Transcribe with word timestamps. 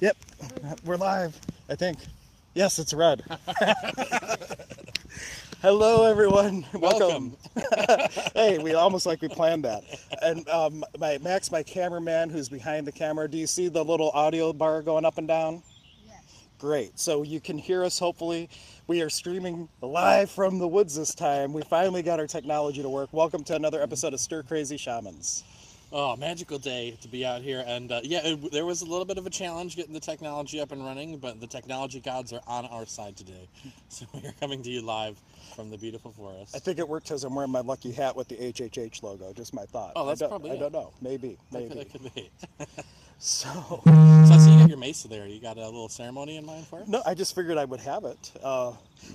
Yep, 0.00 0.16
we're 0.84 0.96
live. 0.96 1.40
I 1.70 1.74
think. 1.74 1.98
Yes, 2.52 2.78
it's 2.78 2.92
red. 2.92 3.22
Hello, 5.62 6.04
everyone. 6.04 6.66
Welcome. 6.74 7.34
hey, 8.34 8.58
we 8.58 8.74
almost 8.74 9.06
like 9.06 9.22
we 9.22 9.28
planned 9.28 9.64
that. 9.64 9.84
And 10.20 10.46
um, 10.50 10.84
my 10.98 11.16
Max, 11.22 11.50
my 11.50 11.62
cameraman, 11.62 12.28
who's 12.28 12.50
behind 12.50 12.86
the 12.86 12.92
camera. 12.92 13.26
Do 13.26 13.38
you 13.38 13.46
see 13.46 13.68
the 13.68 13.82
little 13.82 14.10
audio 14.10 14.52
bar 14.52 14.82
going 14.82 15.06
up 15.06 15.16
and 15.16 15.26
down? 15.26 15.62
Yes. 16.06 16.44
Great. 16.58 16.98
So 16.98 17.22
you 17.22 17.40
can 17.40 17.56
hear 17.56 17.82
us. 17.82 17.98
Hopefully, 17.98 18.50
we 18.86 19.00
are 19.00 19.08
streaming 19.08 19.66
live 19.80 20.30
from 20.30 20.58
the 20.58 20.68
woods 20.68 20.94
this 20.94 21.14
time. 21.14 21.54
We 21.54 21.62
finally 21.62 22.02
got 22.02 22.20
our 22.20 22.26
technology 22.26 22.82
to 22.82 22.88
work. 22.90 23.08
Welcome 23.12 23.44
to 23.44 23.56
another 23.56 23.82
episode 23.82 24.12
of 24.12 24.20
Stir 24.20 24.42
Crazy 24.42 24.76
Shamans. 24.76 25.42
Oh, 25.98 26.14
magical 26.14 26.58
day 26.58 26.94
to 27.00 27.08
be 27.08 27.24
out 27.24 27.40
here, 27.40 27.64
and 27.66 27.90
uh, 27.90 28.02
yeah, 28.04 28.20
it, 28.22 28.52
there 28.52 28.66
was 28.66 28.82
a 28.82 28.84
little 28.84 29.06
bit 29.06 29.16
of 29.16 29.24
a 29.24 29.30
challenge 29.30 29.76
getting 29.76 29.94
the 29.94 30.00
technology 30.00 30.60
up 30.60 30.70
and 30.70 30.84
running, 30.84 31.16
but 31.16 31.40
the 31.40 31.46
technology 31.46 32.00
gods 32.00 32.34
are 32.34 32.42
on 32.46 32.66
our 32.66 32.84
side 32.84 33.16
today, 33.16 33.48
so 33.88 34.04
we 34.12 34.20
are 34.28 34.34
coming 34.38 34.62
to 34.62 34.68
you 34.68 34.82
live 34.82 35.18
from 35.54 35.70
the 35.70 35.78
beautiful 35.78 36.12
forest. 36.12 36.54
I 36.54 36.58
think 36.58 36.78
it 36.78 36.86
worked 36.86 37.08
because 37.08 37.24
I'm 37.24 37.34
wearing 37.34 37.50
my 37.50 37.62
lucky 37.62 37.92
hat 37.92 38.14
with 38.14 38.28
the 38.28 38.36
HHH 38.36 39.02
logo. 39.02 39.32
Just 39.32 39.54
my 39.54 39.64
thought. 39.64 39.92
Oh, 39.96 40.04
that's 40.04 40.20
I 40.20 40.24
don't, 40.24 40.32
probably 40.32 40.50
I 40.50 40.54
it. 40.56 40.58
don't 40.58 40.72
know. 40.74 40.92
Maybe. 41.00 41.38
Maybe. 41.50 41.74
That 41.76 41.90
could 41.90 42.14
be. 42.14 42.30
So. 43.18 43.48
so 43.48 43.82
I 43.86 44.38
see 44.38 44.52
you 44.52 44.58
got 44.60 44.68
your 44.68 44.78
mesa 44.78 45.08
there. 45.08 45.26
You 45.26 45.40
got 45.40 45.56
a 45.56 45.64
little 45.64 45.88
ceremony 45.88 46.36
in 46.36 46.44
mind 46.46 46.66
for 46.66 46.80
it? 46.80 46.88
No, 46.88 47.02
I 47.06 47.14
just 47.14 47.34
figured 47.34 47.56
I 47.58 47.64
would 47.64 47.80
have 47.80 48.04
it. 48.04 48.32
Uh, 48.42 48.72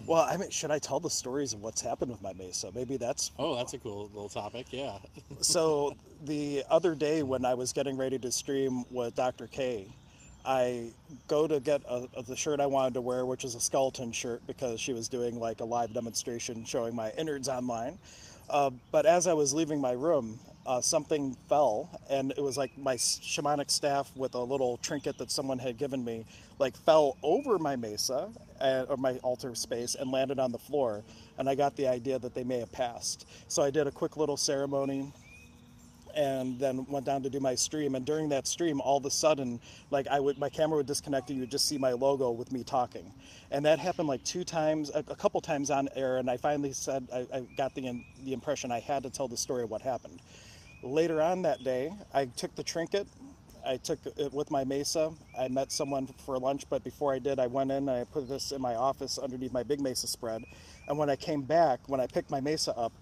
well, 0.07 0.27
I 0.29 0.37
mean, 0.37 0.49
should 0.49 0.71
I 0.71 0.79
tell 0.79 0.99
the 0.99 1.09
stories 1.09 1.53
of 1.53 1.61
what's 1.61 1.81
happened 1.81 2.11
with 2.11 2.21
my 2.21 2.33
mesa? 2.33 2.71
Maybe 2.73 2.97
that's 2.97 3.31
Oh, 3.37 3.55
that's 3.55 3.73
a 3.73 3.77
cool 3.77 4.09
little 4.13 4.29
topic. 4.29 4.67
Yeah. 4.71 4.97
so. 5.41 5.95
The 6.23 6.63
other 6.69 6.93
day 6.93 7.23
when 7.23 7.45
I 7.45 7.55
was 7.55 7.73
getting 7.73 7.97
ready 7.97 8.19
to 8.19 8.31
stream 8.31 8.83
with 8.91 9.15
Dr. 9.15 9.47
K, 9.47 9.87
I 10.45 10.89
go 11.27 11.47
to 11.47 11.59
get 11.59 11.81
a, 11.87 12.07
a- 12.15 12.23
the 12.23 12.35
shirt 12.35 12.59
I 12.59 12.65
wanted 12.65 12.93
to 12.95 13.01
wear, 13.01 13.25
which 13.25 13.43
is 13.43 13.55
a 13.55 13.59
skeleton 13.59 14.11
shirt, 14.11 14.41
because 14.47 14.79
she 14.79 14.93
was 14.93 15.07
doing 15.07 15.39
like 15.39 15.59
a 15.59 15.65
live 15.65 15.93
demonstration 15.93 16.65
showing 16.65 16.95
my 16.95 17.11
innards 17.17 17.49
online. 17.49 17.97
Uh, 18.49 18.69
but 18.91 19.05
as 19.05 19.27
I 19.27 19.33
was 19.33 19.53
leaving 19.53 19.79
my 19.79 19.93
room, 19.93 20.37
uh, 20.65 20.81
something 20.81 21.35
fell, 21.47 21.89
and 22.09 22.31
it 22.31 22.43
was 22.43 22.57
like 22.57 22.77
my 22.77 22.95
shamanic 22.95 23.71
staff 23.71 24.11
with 24.15 24.35
a 24.35 24.39
little 24.39 24.77
trinket 24.77 25.17
that 25.19 25.31
someone 25.31 25.57
had 25.57 25.77
given 25.77 26.03
me, 26.03 26.25
like 26.59 26.75
fell 26.75 27.17
over 27.23 27.57
my 27.57 27.75
mesa 27.75 28.29
uh, 28.59 28.85
or 28.89 28.97
my 28.97 29.17
altar 29.19 29.55
space 29.55 29.95
and 29.95 30.11
landed 30.11 30.37
on 30.37 30.51
the 30.51 30.57
floor. 30.57 31.03
And 31.37 31.49
I 31.49 31.55
got 31.55 31.75
the 31.77 31.87
idea 31.87 32.19
that 32.19 32.33
they 32.35 32.43
may 32.43 32.59
have 32.59 32.71
passed. 32.71 33.27
So 33.47 33.63
I 33.63 33.71
did 33.71 33.87
a 33.87 33.91
quick 33.91 34.17
little 34.17 34.37
ceremony 34.37 35.11
and 36.15 36.59
then 36.59 36.85
went 36.87 37.05
down 37.05 37.23
to 37.23 37.29
do 37.29 37.39
my 37.39 37.55
stream. 37.55 37.95
And 37.95 38.05
during 38.05 38.29
that 38.29 38.47
stream 38.47 38.81
all 38.81 38.97
of 38.97 39.05
a 39.05 39.11
sudden 39.11 39.59
like 39.89 40.07
i 40.07 40.19
would 40.19 40.37
my 40.37 40.49
camera 40.49 40.77
would 40.77 40.85
disconnect 40.87 41.29
and 41.29 41.37
you 41.37 41.43
would 41.43 41.51
just 41.51 41.67
see 41.67 41.77
my 41.77 41.91
logo 41.91 42.31
with 42.31 42.51
me 42.51 42.63
talking. 42.63 43.13
And 43.51 43.65
that 43.65 43.79
happened 43.79 44.07
like 44.07 44.23
two 44.23 44.43
times 44.43 44.89
a, 44.93 44.99
a 45.07 45.15
couple 45.15 45.41
times 45.41 45.71
on 45.71 45.89
air 45.95 46.17
and 46.17 46.29
i 46.29 46.37
finally 46.37 46.73
said 46.73 47.07
i, 47.13 47.27
I 47.33 47.41
got 47.57 47.75
the, 47.75 47.87
in, 47.87 48.05
the 48.23 48.33
impression 48.33 48.71
i 48.71 48.79
had 48.79 49.03
to 49.03 49.09
tell 49.09 49.27
the 49.27 49.37
story 49.37 49.63
of 49.63 49.69
what 49.69 49.81
happened. 49.81 50.21
Later 50.83 51.21
on 51.21 51.41
that 51.43 51.63
day 51.63 51.93
i 52.13 52.25
took 52.25 52.55
the 52.55 52.63
trinket 52.63 53.07
i 53.65 53.77
took 53.77 53.99
it 54.17 54.33
with 54.33 54.49
my 54.49 54.63
mesa 54.63 55.11
i 55.37 55.47
met 55.47 55.71
someone 55.71 56.07
for 56.25 56.39
lunch 56.39 56.65
but 56.69 56.83
before 56.83 57.13
i 57.13 57.19
did 57.19 57.39
i 57.39 57.47
went 57.47 57.69
in 57.71 57.89
and 57.89 57.91
i 57.91 58.03
put 58.05 58.27
this 58.27 58.51
in 58.51 58.61
my 58.61 58.75
office 58.75 59.19
underneath 59.19 59.53
my 59.53 59.63
big 59.63 59.79
mesa 59.79 60.07
spread. 60.07 60.43
And 60.87 60.97
when 60.97 61.09
i 61.09 61.15
came 61.15 61.41
back 61.43 61.79
when 61.87 61.99
i 61.99 62.07
picked 62.07 62.31
my 62.31 62.41
mesa 62.41 62.75
up 62.75 62.93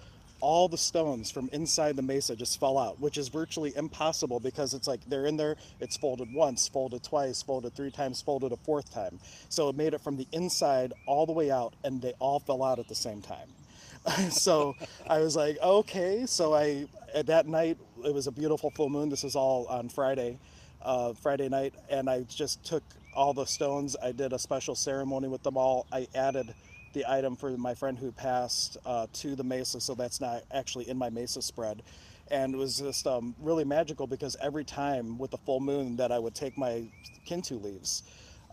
all 0.42 0.68
the 0.68 0.78
stones 0.78 1.32
from 1.32 1.50
inside 1.52 1.96
the 1.96 2.02
mesa 2.02 2.36
just 2.36 2.60
fell 2.60 2.78
out, 2.78 3.00
which 3.00 3.18
is 3.18 3.28
virtually 3.28 3.74
impossible 3.76 4.40
because 4.40 4.74
it's 4.74 4.88
like 4.88 5.02
they're 5.08 5.26
in 5.26 5.38
there, 5.38 5.56
it's 5.80 5.98
folded 5.98 6.34
once, 6.34 6.68
folded 6.68 7.04
twice, 7.04 7.42
folded 7.42 7.76
three 7.76 7.92
times, 7.92 8.22
folded 8.22 8.52
a 8.52 8.58
fourth 8.58 8.94
time. 8.94 9.20
So 9.50 9.70
it 9.70 9.76
made 9.76 9.94
it 9.94 10.02
from 10.02 10.18
the 10.18 10.28
inside 10.32 10.94
all 11.06 11.26
the 11.26 11.34
way 11.34 11.52
out, 11.52 11.74
and 11.84 12.02
they 12.02 12.14
all 12.20 12.40
fell 12.40 12.64
out 12.64 12.80
at 12.80 12.88
the 12.88 12.96
same 12.96 13.22
time. 13.22 13.50
so 14.30 14.76
I 15.08 15.20
was 15.20 15.36
like, 15.36 15.58
okay. 15.62 16.26
So 16.26 16.54
I, 16.54 16.88
at 17.14 17.28
that 17.28 17.48
night, 17.48 17.78
it 18.04 18.14
was 18.14 18.28
a 18.28 18.32
beautiful 18.32 18.72
full 18.72 18.90
moon. 18.90 19.10
This 19.10 19.24
is 19.24 19.36
all 19.36 19.66
on 19.68 19.90
Friday, 19.90 20.40
uh, 20.82 21.14
Friday 21.14 21.50
night, 21.50 21.74
and 21.90 22.10
I 22.10 22.22
just 22.24 22.64
took 22.64 22.84
all 23.14 23.34
the 23.34 23.46
stones. 23.46 23.96
I 24.02 24.12
did 24.12 24.34
a 24.34 24.40
special 24.40 24.76
ceremony 24.76 25.28
with 25.28 25.44
them 25.44 25.58
all. 25.58 25.86
I 25.92 26.08
added 26.16 26.54
the 26.94 27.06
item 27.08 27.36
for 27.36 27.52
my 27.58 27.74
friend 27.74 27.98
who 27.98 28.12
passed 28.12 28.78
uh, 28.86 29.08
to 29.14 29.36
the 29.36 29.44
mesa, 29.44 29.80
so 29.80 29.96
that's 29.96 30.20
not 30.20 30.44
actually 30.52 30.90
in 30.90 30.98
my 30.98 31.10
mesa 31.10 31.42
spread. 31.42 31.84
And 32.32 32.54
it 32.54 32.58
was 32.58 32.78
just 32.78 33.08
um, 33.08 33.36
really 33.40 33.64
magical 33.64 34.06
because 34.06 34.36
every 34.42 34.64
time 34.64 35.18
with 35.18 35.32
the 35.32 35.38
full 35.38 35.60
moon 35.60 35.96
that 35.98 36.12
I 36.12 36.20
would 36.20 36.36
take 36.36 36.58
my 36.58 36.84
kintu 37.28 37.62
leaves, 37.62 38.04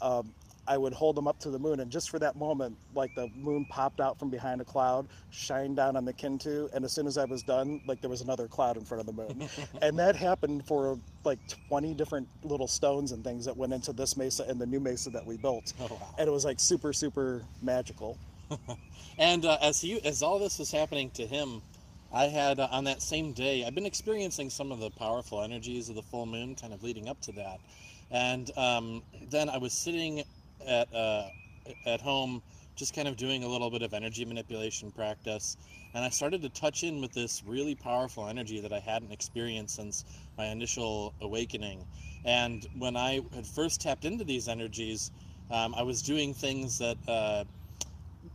um, 0.00 0.32
I 0.68 0.76
would 0.78 0.92
hold 0.92 1.16
them 1.16 1.28
up 1.28 1.38
to 1.40 1.50
the 1.50 1.58
moon, 1.58 1.80
and 1.80 1.90
just 1.90 2.10
for 2.10 2.18
that 2.18 2.36
moment, 2.36 2.76
like 2.94 3.14
the 3.14 3.28
moon 3.36 3.64
popped 3.68 4.00
out 4.00 4.18
from 4.18 4.30
behind 4.30 4.60
a 4.60 4.64
cloud, 4.64 5.06
shined 5.30 5.76
down 5.76 5.96
on 5.96 6.04
the 6.04 6.12
kintu, 6.12 6.68
and 6.74 6.84
as 6.84 6.92
soon 6.92 7.06
as 7.06 7.18
I 7.18 7.24
was 7.24 7.42
done, 7.42 7.80
like 7.86 8.00
there 8.00 8.10
was 8.10 8.20
another 8.20 8.48
cloud 8.48 8.76
in 8.76 8.84
front 8.84 9.00
of 9.00 9.06
the 9.06 9.12
moon, 9.12 9.48
and 9.82 9.98
that 9.98 10.16
happened 10.16 10.66
for 10.66 10.98
like 11.24 11.38
20 11.68 11.94
different 11.94 12.28
little 12.42 12.68
stones 12.68 13.12
and 13.12 13.22
things 13.24 13.44
that 13.44 13.56
went 13.56 13.72
into 13.72 13.92
this 13.92 14.16
mesa 14.16 14.44
and 14.48 14.60
the 14.60 14.66
new 14.66 14.80
mesa 14.80 15.10
that 15.10 15.24
we 15.24 15.36
built, 15.36 15.72
Oh, 15.80 15.86
wow. 15.90 16.14
and 16.18 16.28
it 16.28 16.32
was 16.32 16.44
like 16.44 16.58
super 16.60 16.92
super 16.92 17.42
magical. 17.62 18.18
And 19.18 19.46
uh, 19.46 19.56
as 19.62 19.80
he, 19.80 20.04
as 20.04 20.22
all 20.22 20.38
this 20.38 20.58
was 20.58 20.70
happening 20.70 21.08
to 21.12 21.26
him, 21.26 21.62
I 22.12 22.24
had 22.24 22.60
uh, 22.60 22.68
on 22.70 22.84
that 22.84 23.00
same 23.00 23.32
day. 23.32 23.64
I've 23.64 23.74
been 23.74 23.86
experiencing 23.86 24.50
some 24.50 24.70
of 24.70 24.78
the 24.78 24.90
powerful 24.90 25.42
energies 25.42 25.88
of 25.88 25.94
the 25.94 26.02
full 26.02 26.26
moon, 26.26 26.54
kind 26.54 26.74
of 26.74 26.82
leading 26.82 27.08
up 27.08 27.18
to 27.22 27.32
that. 27.32 27.58
And 28.10 28.50
um, 28.58 29.02
then 29.30 29.48
I 29.48 29.56
was 29.56 29.72
sitting 29.72 30.22
at 30.66 30.92
uh, 30.94 31.28
at 31.86 32.00
home, 32.00 32.42
just 32.74 32.94
kind 32.94 33.08
of 33.08 33.16
doing 33.16 33.44
a 33.44 33.48
little 33.48 33.70
bit 33.70 33.82
of 33.82 33.94
energy 33.94 34.24
manipulation 34.24 34.90
practice, 34.90 35.56
and 35.94 36.04
I 36.04 36.10
started 36.10 36.42
to 36.42 36.48
touch 36.50 36.82
in 36.82 37.00
with 37.00 37.12
this 37.12 37.42
really 37.46 37.74
powerful 37.74 38.28
energy 38.28 38.60
that 38.60 38.72
I 38.72 38.80
hadn't 38.80 39.12
experienced 39.12 39.76
since 39.76 40.04
my 40.36 40.46
initial 40.46 41.14
awakening. 41.20 41.84
And 42.24 42.66
when 42.78 42.96
I 42.96 43.20
had 43.34 43.46
first 43.46 43.80
tapped 43.80 44.04
into 44.04 44.24
these 44.24 44.48
energies, 44.48 45.10
um, 45.50 45.74
I 45.74 45.82
was 45.82 46.02
doing 46.02 46.34
things 46.34 46.78
that. 46.78 46.96
Uh, 47.08 47.44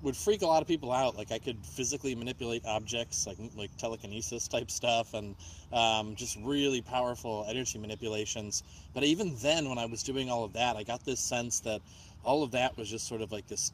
would 0.02 0.16
freak 0.16 0.41
a 0.41 0.46
lot 0.46 0.62
of 0.62 0.68
people 0.68 0.91
out. 0.91 1.16
Like 1.18 1.31
I 1.31 1.40
could 1.40 1.58
physically 1.66 2.16
manipulate 2.16 2.66
objects, 2.66 3.28
like 3.28 3.38
like 3.56 3.75
telekinesis 3.78 4.47
type 4.47 4.72
stuff, 4.72 5.14
and 5.14 5.36
um, 5.72 6.16
just 6.16 6.38
really 6.41 6.81
powerful 6.81 7.46
energy 7.47 7.78
manipulations. 7.78 8.64
But 8.94 9.03
even 9.03 9.36
then, 9.41 9.70
when 9.70 9.78
I 9.78 9.86
was 9.86 10.03
doing 10.03 10.30
all 10.30 10.44
of 10.44 10.53
that, 10.53 10.75
I 10.75 10.84
got 10.84 11.06
this 11.06 11.20
sense 11.20 11.59
that 11.62 11.81
all 12.24 12.44
of 12.44 12.52
that 12.52 12.78
was 12.78 12.90
just 12.90 13.08
sort 13.08 13.22
of 13.22 13.32
like 13.32 13.48
this 13.48 13.72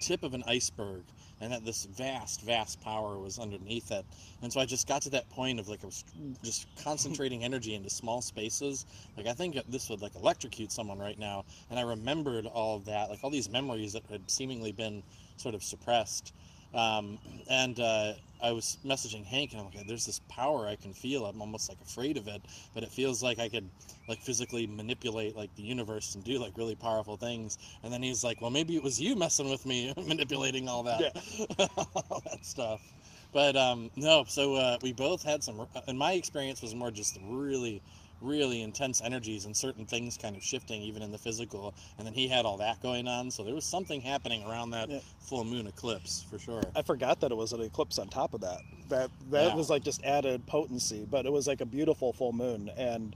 tip 0.00 0.22
of 0.22 0.34
an 0.34 0.42
iceberg, 0.46 1.02
and 1.40 1.52
that 1.52 1.64
this 1.64 1.86
vast, 1.86 2.42
vast 2.42 2.80
power 2.82 3.18
was 3.18 3.38
underneath 3.38 3.90
it. 3.90 4.04
And 4.42 4.52
so 4.52 4.60
I 4.60 4.66
just 4.66 4.86
got 4.86 5.02
to 5.02 5.10
that 5.10 5.28
point 5.30 5.58
of 5.58 5.68
like 5.68 5.82
I 5.82 5.86
was 5.86 6.04
just 6.42 6.66
concentrating 6.82 7.44
energy 7.44 7.74
into 7.74 7.88
small 7.88 8.20
spaces. 8.20 8.84
Like 9.16 9.26
I 9.26 9.32
think 9.32 9.58
this 9.68 9.88
would 9.88 10.02
like 10.02 10.14
electrocute 10.14 10.70
someone 10.70 10.98
right 10.98 11.18
now. 11.18 11.44
And 11.70 11.78
I 11.78 11.82
remembered 11.82 12.46
all 12.46 12.76
of 12.76 12.84
that, 12.86 13.08
like 13.08 13.20
all 13.22 13.30
these 13.30 13.48
memories 13.48 13.94
that 13.94 14.02
had 14.10 14.30
seemingly 14.30 14.72
been 14.72 15.02
sort 15.36 15.54
of 15.54 15.62
suppressed. 15.62 16.34
Um, 16.74 17.18
and 17.48 17.78
uh, 17.80 18.12
I 18.42 18.52
was 18.52 18.78
messaging 18.84 19.24
Hank, 19.24 19.52
and 19.52 19.60
I'm 19.60 19.66
like, 19.66 19.86
"There's 19.86 20.06
this 20.06 20.20
power 20.28 20.66
I 20.66 20.76
can 20.76 20.92
feel. 20.92 21.26
I'm 21.26 21.40
almost 21.40 21.68
like 21.68 21.78
afraid 21.80 22.16
of 22.16 22.28
it, 22.28 22.42
but 22.74 22.82
it 22.82 22.90
feels 22.90 23.22
like 23.22 23.38
I 23.38 23.48
could 23.48 23.68
like 24.08 24.20
physically 24.20 24.66
manipulate 24.66 25.36
like 25.36 25.54
the 25.56 25.62
universe 25.62 26.14
and 26.14 26.24
do 26.24 26.38
like 26.38 26.56
really 26.56 26.74
powerful 26.74 27.16
things." 27.16 27.58
And 27.82 27.92
then 27.92 28.02
he's 28.02 28.24
like, 28.24 28.40
"Well, 28.40 28.50
maybe 28.50 28.76
it 28.76 28.82
was 28.82 29.00
you 29.00 29.16
messing 29.16 29.50
with 29.50 29.66
me, 29.66 29.92
manipulating 30.06 30.68
all 30.68 30.82
that, 30.84 31.16
all 31.76 32.22
that 32.26 32.44
stuff." 32.44 32.80
But 33.32 33.56
um, 33.56 33.90
no, 33.96 34.24
so 34.26 34.54
uh, 34.56 34.78
we 34.82 34.92
both 34.92 35.22
had 35.22 35.42
some. 35.42 35.66
And 35.86 35.98
my 35.98 36.12
experience 36.12 36.62
was 36.62 36.74
more 36.74 36.90
just 36.90 37.18
really, 37.22 37.82
really 38.20 38.62
intense 38.62 39.00
energies 39.02 39.44
and 39.44 39.56
certain 39.56 39.86
things 39.86 40.16
kind 40.16 40.36
of 40.36 40.42
shifting 40.42 40.82
even 40.82 41.02
in 41.02 41.10
the 41.10 41.18
physical. 41.18 41.74
And 41.98 42.06
then 42.06 42.14
he 42.14 42.28
had 42.28 42.44
all 42.44 42.56
that 42.58 42.80
going 42.82 43.08
on, 43.08 43.30
so 43.30 43.42
there 43.42 43.54
was 43.54 43.64
something 43.64 44.00
happening 44.00 44.42
around 44.44 44.70
that 44.70 44.88
Yeah. 44.88 45.00
full 45.20 45.44
moon 45.44 45.66
eclipse 45.66 46.24
for 46.28 46.38
sure. 46.38 46.62
I 46.74 46.82
forgot 46.82 47.20
that 47.20 47.32
it 47.32 47.36
was 47.36 47.52
an 47.52 47.60
eclipse 47.62 47.98
on 47.98 48.08
top 48.08 48.34
of 48.34 48.40
that. 48.42 48.62
That 48.88 49.10
that 49.30 49.50
Yeah. 49.50 49.54
was 49.54 49.70
like 49.70 49.82
just 49.82 50.02
added 50.04 50.46
potency, 50.46 51.06
but 51.08 51.26
it 51.26 51.32
was 51.32 51.46
like 51.46 51.60
a 51.60 51.66
beautiful 51.66 52.12
full 52.12 52.32
moon, 52.32 52.70
and 52.76 53.14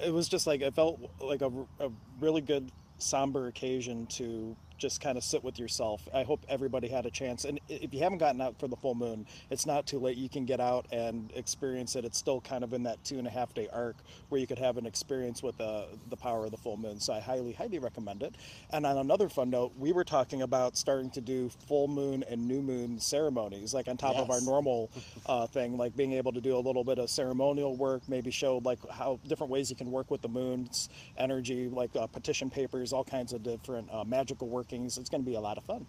it 0.00 0.12
was 0.12 0.28
just 0.28 0.46
like 0.46 0.60
it 0.60 0.74
felt 0.74 1.00
like 1.20 1.42
a, 1.42 1.50
a 1.80 1.90
really 2.20 2.40
good 2.40 2.70
somber 2.98 3.48
occasion 3.48 4.06
to 4.06 4.56
just 4.78 5.00
kind 5.00 5.16
of 5.16 5.24
sit 5.24 5.44
with 5.44 5.58
yourself. 5.58 6.08
I 6.12 6.22
hope 6.24 6.44
everybody 6.48 6.88
had 6.88 7.06
a 7.06 7.10
chance. 7.10 7.44
And 7.44 7.60
if 7.68 7.94
you 7.94 8.00
haven't 8.00 8.18
gotten 8.18 8.40
out 8.40 8.58
for 8.58 8.68
the 8.68 8.76
full 8.76 8.94
moon, 8.94 9.26
it's 9.50 9.66
not 9.66 9.86
too 9.86 9.98
late. 9.98 10.16
You 10.16 10.28
can 10.28 10.44
get 10.44 10.60
out 10.60 10.86
and 10.92 11.30
experience 11.34 11.96
it. 11.96 12.04
It's 12.04 12.18
still 12.18 12.40
kind 12.40 12.64
of 12.64 12.72
in 12.72 12.82
that 12.84 13.02
two 13.04 13.18
and 13.18 13.26
a 13.26 13.30
half 13.30 13.54
day 13.54 13.68
arc 13.72 13.96
where 14.28 14.40
you 14.40 14.46
could 14.46 14.58
have 14.58 14.76
an 14.76 14.86
experience 14.86 15.42
with 15.42 15.56
the, 15.58 15.86
the 16.10 16.16
power 16.16 16.44
of 16.44 16.50
the 16.50 16.56
full 16.56 16.76
moon. 16.76 17.00
So 17.00 17.12
I 17.12 17.20
highly, 17.20 17.52
highly 17.52 17.78
recommend 17.78 18.22
it. 18.22 18.34
And 18.70 18.86
on 18.86 18.98
another 18.98 19.28
fun 19.28 19.50
note, 19.50 19.72
we 19.78 19.92
were 19.92 20.04
talking 20.04 20.42
about 20.42 20.76
starting 20.76 21.10
to 21.12 21.20
do 21.20 21.50
full 21.66 21.88
moon 21.88 22.24
and 22.28 22.46
new 22.46 22.62
moon 22.62 22.98
ceremonies, 22.98 23.74
like 23.74 23.88
on 23.88 23.96
top 23.96 24.16
of 24.16 24.30
our 24.30 24.40
normal 24.40 24.90
uh, 25.26 25.46
thing, 25.46 25.76
like 25.76 25.96
being 25.96 26.12
able 26.12 26.32
to 26.32 26.40
do 26.40 26.56
a 26.56 26.58
little 26.58 26.84
bit 26.84 26.98
of 26.98 27.10
ceremonial 27.10 27.76
work, 27.76 28.02
maybe 28.08 28.30
show 28.30 28.60
like 28.64 28.78
how 28.90 29.18
different 29.26 29.50
ways 29.50 29.70
you 29.70 29.76
can 29.76 29.90
work 29.90 30.10
with 30.10 30.22
the 30.22 30.28
moon's 30.28 30.88
energy, 31.16 31.68
like 31.68 31.90
uh, 31.96 32.06
petition 32.06 32.50
papers, 32.50 32.92
all 32.92 33.04
kinds 33.04 33.32
of 33.32 33.42
different 33.42 33.88
uh, 33.92 34.04
magical 34.04 34.48
workings. 34.64 34.98
It's 34.98 35.10
going 35.10 35.22
to 35.22 35.28
be 35.28 35.36
a 35.36 35.40
lot 35.40 35.58
of 35.58 35.64
fun. 35.64 35.86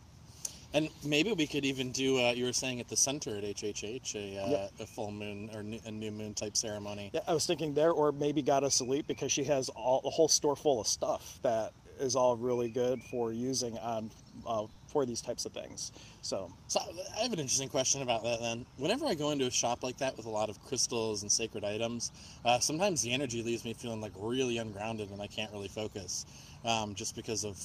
And 0.73 0.89
maybe 1.05 1.31
we 1.31 1.47
could 1.47 1.63
even 1.63 1.91
do. 1.91 2.19
Uh, 2.19 2.31
you 2.31 2.43
were 2.43 2.51
saying 2.53 2.81
at 2.81 2.89
the 2.89 2.97
center 2.97 3.37
at 3.37 3.43
HHH 3.43 4.15
a, 4.15 4.41
uh, 4.43 4.49
Yeah. 4.49 4.67
a 4.81 4.85
full 4.85 5.11
moon 5.11 5.49
or 5.53 5.63
new, 5.63 5.79
a 5.85 5.91
new 5.91 6.11
moon 6.11 6.33
type 6.33 6.57
ceremony. 6.57 7.11
Yeah, 7.13 7.21
I 7.27 7.33
was 7.33 7.45
thinking 7.45 7.73
there, 7.73 7.91
or 7.91 8.11
maybe 8.11 8.41
Goddess 8.41 8.81
Elite 8.81 9.07
because 9.07 9.31
she 9.31 9.45
has 9.45 9.69
all 9.69 10.01
a 10.03 10.09
whole 10.09 10.27
store 10.27 10.55
full 10.57 10.81
of 10.81 10.87
stuff 10.87 11.39
that 11.43 11.71
is 11.97 12.17
all 12.17 12.35
really 12.35 12.69
good 12.69 13.01
for 13.03 13.31
using 13.31 13.77
on 13.77 14.11
uh, 14.45 14.65
for 14.89 15.05
these 15.05 15.21
types 15.21 15.45
of 15.45 15.53
things. 15.53 15.93
So 16.21 16.51
So 16.67 16.81
I 17.17 17.21
have 17.21 17.31
an 17.31 17.39
interesting 17.39 17.69
question 17.69 18.01
about 18.01 18.23
that. 18.23 18.41
Then, 18.41 18.65
whenever 18.75 19.05
I 19.05 19.13
go 19.13 19.31
into 19.31 19.45
a 19.45 19.51
shop 19.51 19.81
like 19.81 19.97
that 19.99 20.17
with 20.17 20.25
a 20.25 20.29
lot 20.29 20.49
of 20.49 20.61
crystals 20.65 21.21
and 21.21 21.31
sacred 21.31 21.63
items, 21.63 22.11
uh, 22.43 22.59
sometimes 22.59 23.01
the 23.01 23.13
energy 23.13 23.41
leaves 23.43 23.63
me 23.63 23.73
feeling 23.73 24.01
like 24.01 24.11
really 24.17 24.57
ungrounded 24.57 25.09
and 25.11 25.21
I 25.21 25.27
can't 25.27 25.53
really 25.53 25.69
focus, 25.69 26.25
um, 26.65 26.95
just 26.95 27.15
because 27.15 27.45
of 27.45 27.57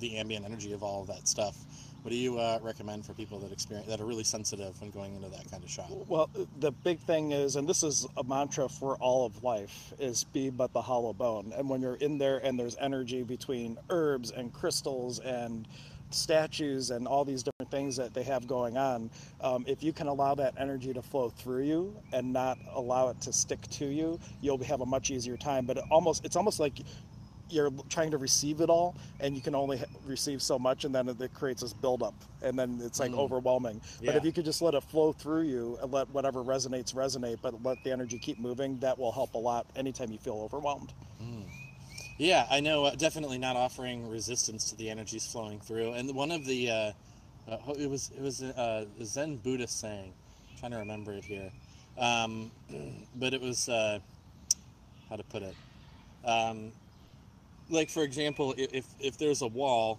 the 0.00 0.16
ambient 0.16 0.44
energy 0.44 0.72
of 0.72 0.82
all 0.82 1.02
of 1.02 1.08
that 1.08 1.28
stuff. 1.28 1.56
What 2.02 2.12
do 2.12 2.16
you 2.16 2.38
uh, 2.38 2.58
recommend 2.62 3.04
for 3.04 3.12
people 3.12 3.38
that 3.40 3.52
experience 3.52 3.88
that 3.88 4.00
are 4.00 4.04
really 4.06 4.24
sensitive 4.24 4.80
when 4.80 4.90
going 4.90 5.16
into 5.16 5.28
that 5.30 5.50
kind 5.50 5.64
of 5.64 5.68
shop? 5.68 5.90
Well, 6.06 6.30
the 6.60 6.70
big 6.70 7.00
thing 7.00 7.32
is, 7.32 7.56
and 7.56 7.68
this 7.68 7.82
is 7.82 8.06
a 8.16 8.24
mantra 8.24 8.68
for 8.68 8.96
all 8.96 9.26
of 9.26 9.42
life, 9.42 9.92
is 9.98 10.24
be 10.24 10.48
but 10.48 10.72
the 10.72 10.80
hollow 10.80 11.12
bone. 11.12 11.52
And 11.56 11.68
when 11.68 11.82
you're 11.82 11.96
in 11.96 12.16
there 12.16 12.38
and 12.38 12.58
there's 12.58 12.76
energy 12.80 13.24
between 13.24 13.78
herbs 13.90 14.30
and 14.30 14.52
crystals 14.52 15.18
and 15.18 15.66
statues 16.10 16.90
and 16.90 17.06
all 17.06 17.24
these 17.24 17.42
different 17.42 17.70
things 17.70 17.96
that 17.96 18.14
they 18.14 18.22
have 18.22 18.46
going 18.46 18.78
on, 18.78 19.10
um, 19.40 19.64
if 19.66 19.82
you 19.82 19.92
can 19.92 20.06
allow 20.06 20.34
that 20.36 20.54
energy 20.56 20.92
to 20.94 21.02
flow 21.02 21.28
through 21.28 21.64
you 21.64 21.96
and 22.12 22.32
not 22.32 22.58
allow 22.72 23.08
it 23.08 23.20
to 23.22 23.32
stick 23.32 23.60
to 23.70 23.84
you, 23.84 24.18
you'll 24.40 24.62
have 24.62 24.80
a 24.80 24.86
much 24.86 25.10
easier 25.10 25.36
time. 25.36 25.66
But 25.66 25.78
almost, 25.90 26.24
it's 26.24 26.36
almost 26.36 26.60
like 26.60 26.78
you're 27.50 27.70
trying 27.88 28.10
to 28.10 28.18
receive 28.18 28.60
it 28.60 28.68
all 28.70 28.94
and 29.20 29.34
you 29.34 29.40
can 29.40 29.54
only 29.54 29.82
receive 30.06 30.40
so 30.42 30.58
much 30.58 30.84
and 30.84 30.94
then 30.94 31.08
it, 31.08 31.34
creates 31.34 31.62
this 31.62 31.72
buildup 31.72 32.14
and 32.42 32.58
then 32.58 32.78
it's 32.82 33.00
like 33.00 33.12
Mm. 33.12 33.18
overwhelming 33.18 33.80
but 34.04 34.16
if 34.16 34.24
you 34.24 34.32
could 34.32 34.44
just 34.44 34.60
let 34.62 34.74
it 34.74 34.82
flow 34.84 35.12
through 35.12 35.42
you 35.42 35.78
and 35.82 35.92
let 35.92 36.08
whatever 36.10 36.42
resonates 36.42 36.94
resonate 36.94 37.38
but 37.42 37.62
let 37.62 37.82
the 37.84 37.90
energy 37.92 38.18
keep 38.18 38.38
moving 38.38 38.78
that 38.80 38.98
will 38.98 39.12
help 39.12 39.34
a 39.34 39.38
lot 39.38 39.66
anytime 39.76 40.10
you 40.10 40.18
feel 40.18 40.36
overwhelmed 40.40 40.92
Yeah, 42.18 42.46
I 42.50 42.58
know. 42.58 42.84
Uh, 42.84 42.96
definitely 42.96 43.38
not 43.38 43.54
offering 43.54 44.08
resistance 44.10 44.70
to 44.70 44.76
the 44.76 44.90
energies 44.90 45.24
flowing 45.30 45.60
through. 45.60 45.92
And 45.92 46.12
one 46.16 46.32
of 46.32 46.44
the, 46.46 46.68
uh, 46.68 46.92
uh, 47.48 47.58
it 47.78 47.88
was 47.88 48.10
it 48.16 48.20
was 48.20 48.42
uh, 48.42 48.86
a 49.00 49.04
Zen 49.04 49.36
Buddhist 49.36 49.78
saying. 49.78 50.12
I'm 50.50 50.58
trying 50.58 50.72
to 50.72 50.78
remember 50.78 51.12
it 51.12 51.24
here, 51.24 51.52
um, 51.96 52.50
but 53.14 53.34
it 53.34 53.40
was 53.40 53.68
uh, 53.68 54.00
how 55.08 55.14
to 55.14 55.22
put 55.22 55.42
it. 55.42 55.54
Um, 56.24 56.72
like 57.70 57.90
for 57.90 58.02
example, 58.02 58.54
if 58.56 58.86
if 59.00 59.18
there's 59.18 59.42
a 59.42 59.46
wall, 59.46 59.98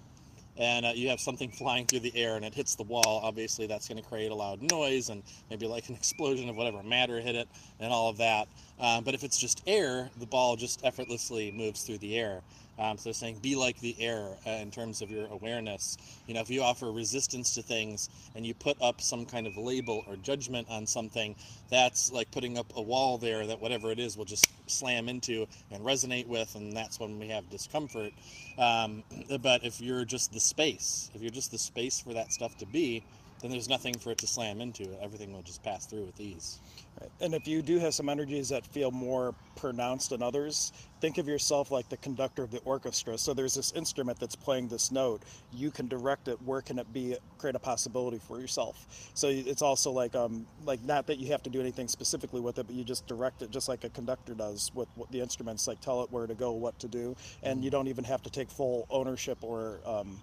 and 0.59 0.85
uh, 0.85 0.91
you 0.93 1.09
have 1.09 1.19
something 1.19 1.49
flying 1.57 1.85
through 1.85 2.01
the 2.01 2.15
air 2.15 2.35
and 2.35 2.45
it 2.45 2.53
hits 2.53 2.75
the 2.75 2.83
wall, 2.83 3.21
obviously 3.23 3.65
that's 3.65 3.87
going 3.87 4.01
to 4.01 4.07
create 4.07 4.29
a 4.29 4.35
loud 4.35 4.61
noise 4.61 5.09
and 5.09 5.23
maybe 5.49 5.65
like 5.65 5.89
an 5.89 5.95
explosion 6.03 6.49
of 6.49 6.55
whatever 6.55 6.83
matter 6.83 7.19
hit 7.19 7.35
it 7.35 7.47
and 7.79 7.91
all 7.91 8.09
of 8.09 8.17
that. 8.17 8.47
Um, 8.79 9.03
but 9.03 9.13
if 9.13 9.23
it's 9.23 9.39
just 9.39 9.63
air, 9.65 10.09
the 10.19 10.25
ball 10.25 10.55
just 10.55 10.85
effortlessly 10.85 11.51
moves 11.51 11.83
through 11.83 11.97
the 11.99 12.17
air. 12.17 12.41
Um, 12.79 12.97
so 12.97 13.05
they're 13.05 13.13
saying 13.13 13.39
be 13.41 13.55
like 13.55 13.79
the 13.79 13.95
air 13.99 14.29
uh, 14.47 14.51
in 14.51 14.71
terms 14.71 15.01
of 15.01 15.11
your 15.11 15.27
awareness. 15.27 15.97
You 16.27 16.33
know, 16.33 16.41
if 16.41 16.49
you 16.49 16.63
offer 16.63 16.91
resistance 16.91 17.53
to 17.55 17.61
things 17.61 18.09
and 18.35 18.45
you 18.45 18.53
put 18.53 18.81
up 18.81 19.01
some 19.01 19.25
kind 19.25 19.45
of 19.47 19.57
label 19.57 20.03
or 20.07 20.15
judgment 20.15 20.67
on 20.69 20.87
something, 20.87 21.35
that's 21.69 22.11
like 22.11 22.31
putting 22.31 22.57
up 22.57 22.71
a 22.75 22.81
wall 22.81 23.17
there 23.17 23.45
that 23.47 23.59
whatever 23.59 23.91
it 23.91 23.99
is 23.99 24.17
will 24.17 24.25
just 24.25 24.47
slam 24.67 25.09
into 25.09 25.45
and 25.71 25.83
resonate 25.83 26.27
with, 26.27 26.55
and 26.55 26.75
that's 26.75 26.99
when 26.99 27.19
we 27.19 27.27
have 27.27 27.49
discomfort. 27.49 28.13
Um, 28.57 29.03
but 29.41 29.63
if 29.63 29.81
you're 29.81 30.05
just 30.05 30.33
the 30.33 30.39
space, 30.39 31.11
if 31.13 31.21
you're 31.21 31.31
just 31.31 31.51
the 31.51 31.57
space 31.57 31.99
for 31.99 32.13
that 32.13 32.31
stuff 32.31 32.57
to 32.59 32.65
be, 32.65 33.03
then 33.41 33.51
there's 33.51 33.69
nothing 33.69 33.97
for 33.97 34.11
it 34.11 34.17
to 34.19 34.27
slam 34.27 34.61
into. 34.61 34.87
Everything 35.01 35.33
will 35.33 35.41
just 35.41 35.63
pass 35.63 35.85
through 35.85 36.03
with 36.03 36.19
ease. 36.19 36.59
Right. 36.99 37.09
And 37.21 37.33
if 37.33 37.47
you 37.47 37.61
do 37.61 37.79
have 37.79 37.93
some 37.93 38.09
energies 38.09 38.49
that 38.49 38.65
feel 38.65 38.91
more 38.91 39.33
pronounced 39.55 40.09
than 40.09 40.21
others, 40.21 40.73
think 40.99 41.17
of 41.17 41.27
yourself 41.27 41.71
like 41.71 41.87
the 41.87 41.97
conductor 41.97 42.43
of 42.43 42.51
the 42.51 42.59
orchestra. 42.59 43.17
So 43.17 43.33
there's 43.33 43.53
this 43.53 43.71
instrument 43.73 44.19
that's 44.19 44.35
playing 44.35 44.67
this 44.67 44.91
note. 44.91 45.21
You 45.53 45.71
can 45.71 45.87
direct 45.87 46.27
it. 46.27 46.41
Where 46.41 46.61
can 46.61 46.79
it 46.79 46.91
be? 46.91 47.15
Create 47.37 47.55
a 47.55 47.59
possibility 47.59 48.19
for 48.19 48.39
yourself. 48.39 49.09
So 49.13 49.29
it's 49.29 49.61
also 49.61 49.91
like 49.91 50.15
um 50.15 50.45
like 50.65 50.83
not 50.83 51.07
that 51.07 51.19
you 51.19 51.31
have 51.31 51.43
to 51.43 51.49
do 51.49 51.61
anything 51.61 51.87
specifically 51.87 52.41
with 52.41 52.59
it, 52.59 52.67
but 52.67 52.75
you 52.75 52.83
just 52.83 53.07
direct 53.07 53.41
it 53.41 53.51
just 53.51 53.69
like 53.69 53.83
a 53.83 53.89
conductor 53.89 54.33
does 54.33 54.71
with, 54.73 54.89
the 55.11 55.21
instruments. 55.21 55.67
Like 55.67 55.79
tell 55.79 56.03
it 56.03 56.11
where 56.11 56.27
to 56.27 56.35
go, 56.35 56.51
what 56.51 56.77
to 56.79 56.87
do, 56.87 57.15
and 57.43 57.63
you 57.63 57.69
don't 57.69 57.87
even 57.87 58.03
have 58.03 58.21
to 58.23 58.29
take 58.29 58.49
full 58.49 58.85
ownership 58.89 59.37
or 59.41 59.79
um, 59.85 60.19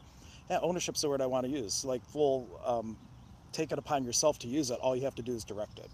yeah, 0.51 0.59
ownership's 0.63 1.01
the 1.01 1.09
word 1.09 1.21
I 1.21 1.27
want 1.27 1.47
to 1.47 1.53
use. 1.53 1.85
Like 1.85 2.05
full 2.05 2.49
um, 2.65 2.97
take 3.53 3.73
it 3.73 3.79
upon 3.79 4.05
yourself 4.05 4.39
to 4.41 4.49
use 4.49 4.71
it. 4.71 4.79
All 4.81 4.95
you 4.95 5.05
have 5.05 5.15
to 5.17 5.23
do 5.23 5.35
is 5.35 5.45
direct 5.45 5.79
it. 5.79 5.91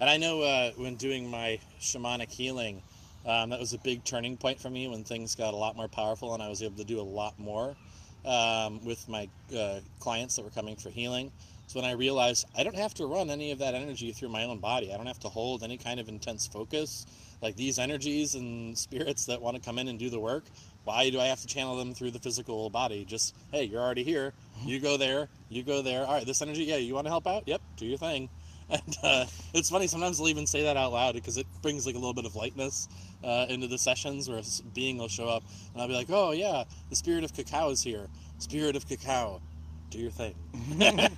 And 0.00 0.08
I 0.08 0.16
know 0.16 0.42
uh, 0.42 0.70
when 0.76 0.96
doing 0.96 1.30
my 1.30 1.58
shamanic 1.80 2.30
healing, 2.30 2.82
um, 3.26 3.50
that 3.50 3.60
was 3.60 3.74
a 3.74 3.78
big 3.78 4.04
turning 4.04 4.36
point 4.36 4.60
for 4.60 4.70
me 4.70 4.88
when 4.88 5.04
things 5.04 5.34
got 5.34 5.52
a 5.52 5.56
lot 5.56 5.76
more 5.76 5.88
powerful 5.88 6.32
and 6.34 6.42
I 6.42 6.48
was 6.48 6.62
able 6.62 6.76
to 6.76 6.84
do 6.84 7.00
a 7.00 7.02
lot 7.02 7.38
more 7.38 7.76
um, 8.24 8.82
with 8.84 9.06
my 9.08 9.28
uh, 9.56 9.80
clients 9.98 10.36
that 10.36 10.42
were 10.42 10.50
coming 10.50 10.76
for 10.76 10.90
healing. 10.90 11.30
So 11.66 11.80
when 11.80 11.88
I 11.88 11.92
realized 11.92 12.46
I 12.56 12.64
don't 12.64 12.76
have 12.76 12.94
to 12.94 13.06
run 13.06 13.30
any 13.30 13.52
of 13.52 13.58
that 13.58 13.74
energy 13.74 14.12
through 14.12 14.30
my 14.30 14.44
own 14.44 14.58
body, 14.58 14.92
I 14.92 14.96
don't 14.96 15.06
have 15.06 15.20
to 15.20 15.28
hold 15.28 15.62
any 15.62 15.76
kind 15.76 16.00
of 16.00 16.08
intense 16.08 16.46
focus. 16.46 17.06
Like 17.42 17.56
these 17.56 17.78
energies 17.78 18.34
and 18.34 18.76
spirits 18.76 19.24
that 19.26 19.40
want 19.40 19.56
to 19.56 19.62
come 19.62 19.78
in 19.78 19.88
and 19.88 19.98
do 19.98 20.10
the 20.10 20.18
work, 20.18 20.44
why 20.84 21.10
do 21.10 21.20
I 21.20 21.26
have 21.26 21.40
to 21.40 21.46
channel 21.46 21.76
them 21.76 21.94
through 21.94 22.10
the 22.12 22.18
physical 22.18 22.70
body? 22.70 23.04
Just, 23.04 23.36
hey, 23.52 23.64
you're 23.64 23.80
already 23.80 24.02
here. 24.02 24.32
You 24.64 24.80
go 24.80 24.96
there, 24.96 25.28
you 25.48 25.62
go 25.62 25.82
there. 25.82 26.04
All 26.04 26.14
right, 26.14 26.26
this 26.26 26.42
energy, 26.42 26.64
yeah, 26.64 26.76
you 26.76 26.94
want 26.94 27.06
to 27.06 27.10
help 27.10 27.26
out? 27.26 27.44
Yep, 27.46 27.60
do 27.76 27.86
your 27.86 27.98
thing. 27.98 28.28
And 28.70 28.96
uh, 29.02 29.26
it's 29.52 29.68
funny, 29.68 29.88
sometimes 29.88 30.20
I'll 30.20 30.28
even 30.28 30.46
say 30.46 30.62
that 30.62 30.76
out 30.76 30.92
loud 30.92 31.16
because 31.16 31.36
it 31.36 31.46
brings 31.60 31.86
like 31.86 31.96
a 31.96 31.98
little 31.98 32.14
bit 32.14 32.24
of 32.24 32.36
lightness 32.36 32.88
uh, 33.24 33.46
into 33.48 33.66
the 33.66 33.76
sessions 33.76 34.28
where 34.28 34.38
a 34.38 34.42
being 34.72 34.96
will 34.96 35.08
show 35.08 35.28
up 35.28 35.42
and 35.72 35.82
I'll 35.82 35.88
be 35.88 35.94
like, 35.94 36.06
oh, 36.08 36.30
yeah, 36.30 36.62
the 36.88 36.94
spirit 36.94 37.24
of 37.24 37.34
cacao 37.34 37.70
is 37.70 37.82
here. 37.82 38.06
Spirit 38.38 38.76
of 38.76 38.86
cacao, 38.86 39.42
do 39.90 39.98
your 39.98 40.12
thing. 40.12 40.36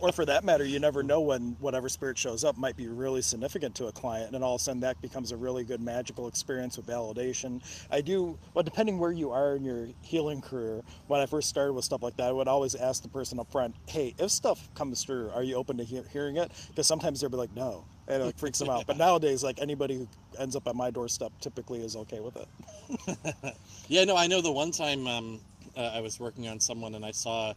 or 0.00 0.12
for 0.12 0.24
that 0.24 0.44
matter, 0.44 0.64
you 0.64 0.78
never 0.80 1.02
know 1.02 1.20
when 1.20 1.56
whatever 1.60 1.88
spirit 1.88 2.18
shows 2.18 2.44
up 2.44 2.56
might 2.56 2.76
be 2.76 2.88
really 2.88 3.22
significant 3.22 3.74
to 3.76 3.86
a 3.86 3.92
client, 3.92 4.34
and 4.34 4.42
all 4.42 4.54
of 4.56 4.60
a 4.60 4.64
sudden 4.64 4.80
that 4.80 5.00
becomes 5.00 5.32
a 5.32 5.36
really 5.36 5.64
good 5.64 5.80
magical 5.80 6.28
experience 6.28 6.76
with 6.76 6.86
validation. 6.86 7.62
I 7.90 8.00
do, 8.00 8.38
well, 8.54 8.62
depending 8.62 8.98
where 8.98 9.12
you 9.12 9.30
are 9.30 9.56
in 9.56 9.64
your 9.64 9.88
healing 10.02 10.40
career, 10.40 10.82
when 11.06 11.20
I 11.20 11.26
first 11.26 11.48
started 11.48 11.74
with 11.74 11.84
stuff 11.84 12.02
like 12.02 12.16
that, 12.16 12.28
I 12.28 12.32
would 12.32 12.48
always 12.48 12.74
ask 12.74 13.02
the 13.02 13.08
person 13.08 13.38
up 13.38 13.50
front, 13.52 13.74
hey, 13.86 14.14
if 14.18 14.30
stuff 14.30 14.68
comes 14.74 15.04
through, 15.04 15.30
are 15.30 15.42
you 15.42 15.56
open 15.56 15.76
to 15.76 15.84
hear, 15.84 16.02
hearing 16.12 16.36
it? 16.36 16.50
Because 16.68 16.86
sometimes 16.86 17.20
they'll 17.20 17.30
be 17.30 17.36
like, 17.36 17.54
no. 17.54 17.84
And 18.08 18.22
it 18.22 18.26
like, 18.26 18.38
freaks 18.38 18.58
them 18.58 18.70
out. 18.70 18.86
But 18.86 18.96
nowadays, 18.98 19.44
like 19.44 19.60
anybody 19.60 19.96
who 19.96 20.08
ends 20.38 20.56
up 20.56 20.66
at 20.66 20.74
my 20.74 20.90
doorstep 20.90 21.32
typically 21.40 21.84
is 21.84 21.96
okay 21.96 22.20
with 22.20 22.36
it. 22.36 23.54
Yeah, 23.90 24.04
no, 24.04 24.16
I 24.16 24.28
know 24.28 24.40
the 24.40 24.52
one 24.52 24.70
time 24.70 25.08
um, 25.08 25.40
uh, 25.76 25.80
I 25.80 26.00
was 26.00 26.20
working 26.20 26.46
on 26.46 26.60
someone 26.60 26.94
and 26.94 27.04
I 27.04 27.10
saw 27.10 27.54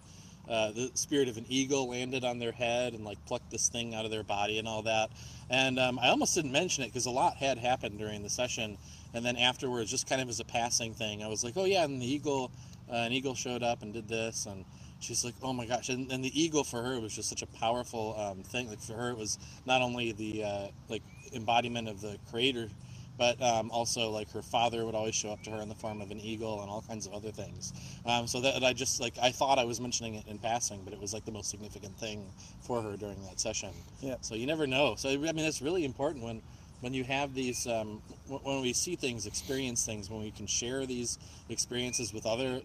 uh, 0.50 0.72
the 0.72 0.92
spirit 0.94 1.30
of 1.30 1.38
an 1.38 1.46
eagle 1.48 1.90
landed 1.90 2.24
on 2.24 2.40
their 2.40 2.52
head 2.52 2.94
and 2.94 3.06
like 3.06 3.24
plucked 3.26 3.50
this 3.50 3.70
thing 3.70 3.96
out 3.96 4.06
of 4.06 4.12
their 4.12 4.24
body 4.24 4.60
and 4.60 4.68
all 4.68 4.82
that. 4.82 5.10
And 5.50 5.80
um, 5.80 6.00
I 6.00 6.10
almost 6.10 6.36
didn't 6.36 6.52
mention 6.52 6.84
it 6.84 6.88
because 6.88 7.06
a 7.06 7.12
lot 7.12 7.38
had 7.38 7.58
happened 7.58 7.98
during 7.98 8.24
the 8.24 8.30
session. 8.30 8.78
And 9.14 9.26
then 9.26 9.38
afterwards, 9.38 9.90
just 9.90 10.08
kind 10.08 10.22
of 10.22 10.30
as 10.30 10.40
a 10.40 10.46
passing 10.46 10.94
thing, 10.94 11.24
I 11.24 11.28
was 11.28 11.44
like, 11.44 11.54
oh 11.56 11.66
yeah, 11.66 11.84
and 11.84 12.02
the 12.02 12.12
eagle, 12.12 12.52
uh, 12.92 12.96
an 12.96 13.14
eagle 13.14 13.36
showed 13.36 13.64
up 13.64 13.84
and 13.84 13.94
did 13.94 14.08
this. 14.08 14.46
And 14.46 14.66
she's 15.00 15.24
like, 15.24 15.36
oh 15.42 15.54
my 15.54 15.66
gosh. 15.66 15.90
And, 15.90 16.12
and 16.12 16.24
the 16.24 16.42
eagle 16.42 16.64
for 16.64 16.82
her 16.82 17.00
was 17.00 17.14
just 17.16 17.30
such 17.30 17.42
a 17.42 17.48
powerful 17.48 18.16
um, 18.20 18.44
thing. 18.44 18.70
Like 18.70 18.82
for 18.82 18.94
her, 18.94 19.12
it 19.12 19.18
was 19.18 19.38
not 19.66 19.82
only 19.82 20.12
the 20.12 20.44
uh, 20.44 20.68
like 20.90 21.04
embodiment 21.34 21.88
of 21.88 22.02
the 22.02 22.18
creator 22.32 22.70
but 23.18 23.42
um, 23.42 23.70
also 23.72 24.10
like 24.10 24.32
her 24.32 24.42
father 24.42 24.86
would 24.86 24.96
always 24.96 25.16
show 25.16 25.30
up 25.30 25.44
to 25.44 25.52
her 25.52 25.62
in 25.62 25.70
the 25.70 25.76
form 25.76 26.02
of 26.02 26.12
an 26.12 26.20
eagle 26.20 26.62
and 26.62 26.70
all 26.70 26.84
kinds 26.88 27.06
of 27.06 27.14
other 27.14 27.32
things. 27.32 27.74
Um, 28.06 28.28
so 28.28 28.42
that 28.42 28.64
I 28.64 28.74
just 28.74 29.00
like 29.00 29.14
I 29.22 29.32
thought 29.32 29.60
I 29.60 29.66
was 29.66 29.80
mentioning 29.80 30.16
it 30.16 30.28
in 30.28 30.40
passing, 30.40 30.82
but 30.84 30.94
it 30.94 31.00
was 31.00 31.14
like 31.14 31.26
the 31.26 31.32
most 31.32 31.50
significant 31.50 31.98
thing 31.98 32.26
for 32.62 32.82
her 32.82 32.98
during 32.98 33.22
that 33.24 33.40
session. 33.40 33.70
Yeah. 34.02 34.16
So 34.22 34.36
you 34.36 34.46
never 34.46 34.68
know. 34.68 34.96
So 34.96 35.10
I 35.10 35.18
mean, 35.18 35.40
it's 35.40 35.62
really 35.62 35.86
important 35.86 36.24
when 36.24 36.42
when 36.82 36.94
you 36.94 37.04
have 37.06 37.34
these 37.34 37.68
um, 37.68 38.02
when 38.28 38.62
we 38.62 38.74
see 38.74 38.96
things, 38.96 39.26
experience 39.26 39.86
things, 39.86 40.10
when 40.10 40.22
we 40.22 40.32
can 40.32 40.48
share 40.48 40.86
these 40.86 41.18
experiences 41.50 42.14
with 42.14 42.26
other 42.26 42.62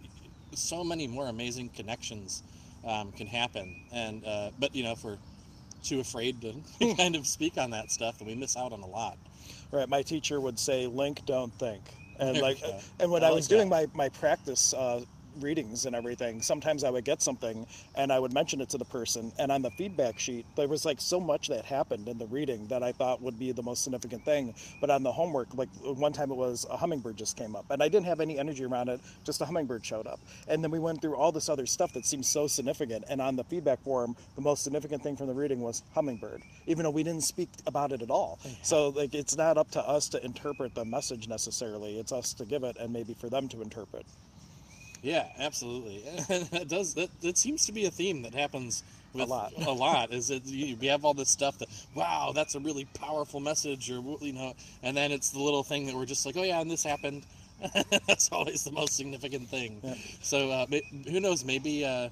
so 0.55 0.83
many 0.83 1.07
more 1.07 1.27
amazing 1.27 1.69
connections 1.69 2.43
um, 2.85 3.11
can 3.11 3.27
happen. 3.27 3.75
And 3.91 4.25
uh, 4.25 4.51
but 4.59 4.75
you 4.75 4.83
know, 4.83 4.95
we're 5.03 5.17
too 5.83 5.99
afraid 5.99 6.41
to 6.41 6.95
kind 6.95 7.15
of 7.15 7.27
speak 7.27 7.57
on 7.57 7.71
that 7.71 7.91
stuff, 7.91 8.19
and 8.19 8.27
we 8.27 8.35
miss 8.35 8.55
out 8.55 8.71
on 8.71 8.81
a 8.81 8.87
lot. 8.87 9.17
Right. 9.71 9.87
My 9.87 10.01
teacher 10.01 10.39
would 10.39 10.57
say, 10.57 10.87
"Link, 10.87 11.25
don't 11.25 11.53
think." 11.53 11.81
And 12.19 12.39
like, 12.39 12.61
and 12.99 13.11
when 13.11 13.23
I 13.23 13.27
I, 13.27 13.29
like 13.29 13.37
was 13.37 13.47
doing 13.47 13.69
my 13.69 13.87
my 13.93 14.09
practice 14.09 14.73
uh, 14.73 15.01
readings 15.43 15.85
and 15.85 15.95
everything, 15.95 16.41
sometimes 16.41 16.83
I 16.83 16.89
would 16.89 17.05
get 17.05 17.21
something 17.21 17.65
and 17.95 18.11
I 18.11 18.19
would 18.19 18.33
mention 18.33 18.61
it 18.61 18.69
to 18.69 18.77
the 18.77 18.85
person, 18.85 19.31
and 19.39 19.51
on 19.51 19.61
the 19.61 19.71
feedback 19.71 20.19
sheet, 20.19 20.45
there 20.55 20.67
was 20.67 20.85
like 20.85 21.01
so 21.01 21.19
much 21.19 21.47
that 21.47 21.65
happened 21.65 22.07
in 22.07 22.17
the 22.17 22.27
reading 22.27 22.67
that 22.67 22.83
I 22.83 22.91
thought 22.91 23.21
would 23.21 23.39
be 23.39 23.51
the 23.51 23.63
most 23.63 23.83
significant 23.83 24.23
thing. 24.25 24.53
But 24.81 24.89
on 24.89 25.03
the 25.03 25.11
homework, 25.11 25.53
like 25.55 25.69
one 25.83 26.13
time 26.13 26.31
it 26.31 26.35
was 26.35 26.65
a 26.69 26.77
hummingbird 26.77 27.17
just 27.17 27.37
came 27.37 27.55
up, 27.55 27.65
and 27.69 27.81
I 27.81 27.89
didn't 27.89 28.07
have 28.07 28.19
any 28.19 28.37
energy 28.37 28.65
around 28.65 28.89
it, 28.89 28.99
just 29.23 29.41
a 29.41 29.45
hummingbird 29.45 29.85
showed 29.85 30.07
up, 30.07 30.19
and 30.47 30.63
then 30.63 30.71
we 30.71 30.79
went 30.79 31.01
through 31.01 31.15
all 31.15 31.31
this 31.31 31.49
other 31.49 31.65
stuff 31.65 31.93
that 31.93 32.05
seemed 32.05 32.25
so 32.25 32.47
significant, 32.47 33.05
and 33.09 33.21
on 33.21 33.35
the 33.35 33.43
feedback 33.43 33.81
form, 33.83 34.15
the 34.35 34.41
most 34.41 34.63
significant 34.63 35.03
thing 35.03 35.15
from 35.15 35.27
the 35.27 35.33
reading 35.33 35.61
was 35.61 35.83
hummingbird, 35.93 36.41
even 36.67 36.83
though 36.83 36.89
we 36.89 37.03
didn't 37.03 37.23
speak 37.23 37.49
about 37.65 37.91
it 37.91 38.01
at 38.01 38.09
all. 38.09 38.39
Mm-hmm. 38.43 38.55
So 38.63 38.89
like 38.89 39.13
it's 39.13 39.35
not 39.35 39.57
up 39.57 39.71
to 39.71 39.81
us 39.81 40.09
to 40.09 40.23
interpret 40.23 40.75
the 40.75 40.85
message 40.85 41.27
necessarily. 41.27 41.99
It's 41.99 42.11
us 42.11 42.33
to 42.33 42.45
give 42.45 42.63
it 42.63 42.77
and 42.79 42.91
maybe 42.91 43.13
for 43.13 43.29
them 43.29 43.47
to 43.49 43.61
interpret. 43.61 44.05
Yeah, 45.01 45.27
absolutely. 45.37 46.03
That 46.51 46.67
does 46.67 46.93
that. 46.95 47.09
That 47.21 47.37
seems 47.37 47.65
to 47.65 47.71
be 47.71 47.85
a 47.85 47.91
theme 47.91 48.21
that 48.23 48.33
happens 48.33 48.83
with 49.13 49.23
a 49.23 49.27
lot. 49.27 49.53
a 49.57 49.71
lot. 49.71 50.11
Is 50.13 50.27
that 50.27 50.45
you, 50.45 50.75
we 50.75 50.87
have 50.87 51.05
all 51.05 51.13
this 51.13 51.29
stuff 51.29 51.57
that 51.59 51.69
wow, 51.95 52.31
that's 52.33 52.55
a 52.55 52.59
really 52.59 52.85
powerful 52.93 53.39
message, 53.39 53.89
or 53.91 54.01
you 54.21 54.33
know, 54.33 54.53
and 54.83 54.95
then 54.95 55.11
it's 55.11 55.29
the 55.29 55.39
little 55.39 55.63
thing 55.63 55.85
that 55.87 55.95
we're 55.95 56.05
just 56.05 56.25
like, 56.25 56.35
oh 56.37 56.43
yeah, 56.43 56.59
and 56.61 56.69
this 56.69 56.83
happened. 56.83 57.25
that's 58.07 58.29
always 58.31 58.63
the 58.63 58.71
most 58.71 58.95
significant 58.95 59.49
thing. 59.49 59.81
Yeah. 59.83 59.95
So 60.21 60.49
uh, 60.49 60.65
who 61.09 61.19
knows? 61.19 61.43
Maybe 61.43 61.83
uh, 61.85 62.09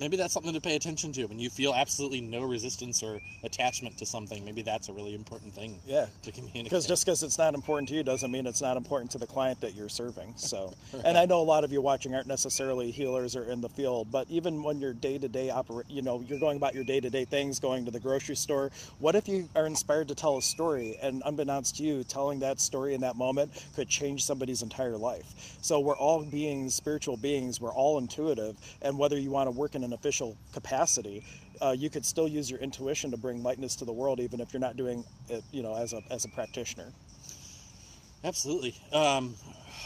maybe 0.00 0.16
that's 0.16 0.32
something 0.32 0.52
to 0.54 0.60
pay 0.60 0.76
attention 0.76 1.12
to 1.12 1.26
when 1.26 1.38
you 1.38 1.50
feel 1.50 1.74
absolutely 1.74 2.20
no 2.20 2.42
resistance 2.42 3.02
or 3.02 3.20
attachment 3.44 3.98
to 3.98 4.06
something. 4.06 4.44
Maybe 4.44 4.62
that's 4.62 4.88
a 4.88 4.92
really 4.92 5.14
important 5.14 5.54
thing 5.54 5.78
Yeah. 5.86 6.06
to 6.22 6.32
communicate. 6.32 6.64
Because 6.64 6.86
just 6.86 7.04
because 7.04 7.22
it's 7.22 7.38
not 7.38 7.54
important 7.54 7.88
to 7.90 7.94
you 7.94 8.02
doesn't 8.02 8.30
mean 8.30 8.46
it's 8.46 8.62
not 8.62 8.76
important 8.76 9.10
to 9.12 9.18
the 9.18 9.26
client 9.26 9.60
that 9.60 9.74
you're 9.74 9.88
serving. 9.88 10.34
So, 10.36 10.72
and 11.04 11.18
I 11.18 11.26
know 11.26 11.40
a 11.40 11.44
lot 11.44 11.64
of 11.64 11.72
you 11.72 11.80
watching 11.82 12.14
aren't 12.14 12.26
necessarily 12.26 12.90
healers 12.90 13.36
or 13.36 13.44
in 13.44 13.60
the 13.60 13.68
field, 13.68 14.10
but 14.10 14.26
even 14.30 14.62
when 14.62 14.80
you're 14.80 14.94
day 14.94 15.18
to 15.18 15.28
day 15.28 15.50
operate, 15.50 15.86
you 15.90 16.02
know, 16.02 16.20
you're 16.26 16.40
going 16.40 16.56
about 16.56 16.74
your 16.74 16.84
day 16.84 17.00
to 17.00 17.10
day 17.10 17.24
things, 17.24 17.60
going 17.60 17.84
to 17.84 17.90
the 17.90 18.00
grocery 18.00 18.36
store. 18.36 18.70
What 18.98 19.14
if 19.14 19.28
you 19.28 19.48
are 19.54 19.66
inspired 19.66 20.08
to 20.08 20.14
tell 20.14 20.38
a 20.38 20.42
story, 20.42 20.96
and 21.02 21.22
unbeknownst 21.26 21.76
to 21.76 21.82
you, 21.82 22.04
telling 22.04 22.40
that 22.40 22.60
story 22.60 22.94
in 22.94 23.02
that 23.02 23.16
moment 23.16 23.52
could 23.76 23.88
change 23.88 24.24
somebody's 24.24 24.62
entire 24.62 24.96
life? 24.96 25.56
So 25.60 25.78
we're 25.80 25.96
all 25.96 26.24
beings, 26.24 26.74
spiritual 26.74 27.16
beings. 27.18 27.60
We're 27.60 27.72
all 27.74 27.98
intuitive, 27.98 28.56
and 28.80 28.98
whether 28.98 29.18
you 29.18 29.30
want 29.30 29.46
to 29.48 29.50
work 29.50 29.74
in 29.74 29.84
an 29.84 29.89
official 29.92 30.36
capacity. 30.52 31.24
Uh, 31.60 31.74
you 31.76 31.90
could 31.90 32.04
still 32.04 32.28
use 32.28 32.50
your 32.50 32.60
intuition 32.60 33.10
to 33.10 33.16
bring 33.16 33.42
lightness 33.42 33.76
to 33.76 33.84
the 33.84 33.92
world, 33.92 34.20
even 34.20 34.40
if 34.40 34.52
you're 34.52 34.60
not 34.60 34.76
doing 34.76 35.04
it, 35.28 35.42
you 35.52 35.62
know, 35.62 35.76
as 35.76 35.92
a 35.92 36.02
as 36.10 36.24
a 36.24 36.28
practitioner. 36.28 36.92
Absolutely. 38.24 38.74
Um, 38.92 39.34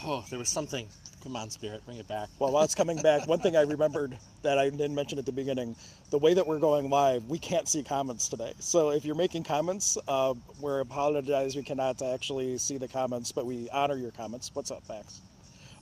oh, 0.05 0.25
there 0.29 0.39
was 0.39 0.49
something. 0.49 0.87
Come 1.23 1.35
on, 1.35 1.49
spirit, 1.49 1.83
bring 1.85 1.97
it 1.97 2.07
back. 2.07 2.29
Well, 2.37 2.51
while 2.51 2.63
it's 2.63 2.75
coming 2.75 3.01
back, 3.01 3.27
one 3.27 3.39
thing 3.39 3.55
I 3.57 3.61
remembered 3.61 4.15
that 4.43 4.59
I 4.59 4.69
didn't 4.69 4.93
mention 4.93 5.17
at 5.17 5.25
the 5.25 5.31
beginning, 5.31 5.75
the 6.11 6.19
way 6.19 6.35
that 6.35 6.45
we're 6.45 6.59
going 6.59 6.87
live, 6.91 7.25
we 7.25 7.39
can't 7.39 7.67
see 7.67 7.81
comments 7.81 8.29
today. 8.29 8.53
So 8.59 8.91
if 8.91 9.05
you're 9.05 9.15
making 9.15 9.43
comments, 9.43 9.97
uh, 10.07 10.35
we're 10.59 10.81
apologize 10.81 11.55
we 11.55 11.63
cannot 11.63 11.99
actually 12.03 12.59
see 12.59 12.77
the 12.77 12.87
comments, 12.87 13.31
but 13.31 13.47
we 13.47 13.67
honor 13.73 13.95
your 13.95 14.11
comments. 14.11 14.51
What's 14.53 14.69
up, 14.69 14.83
Max? 14.87 15.21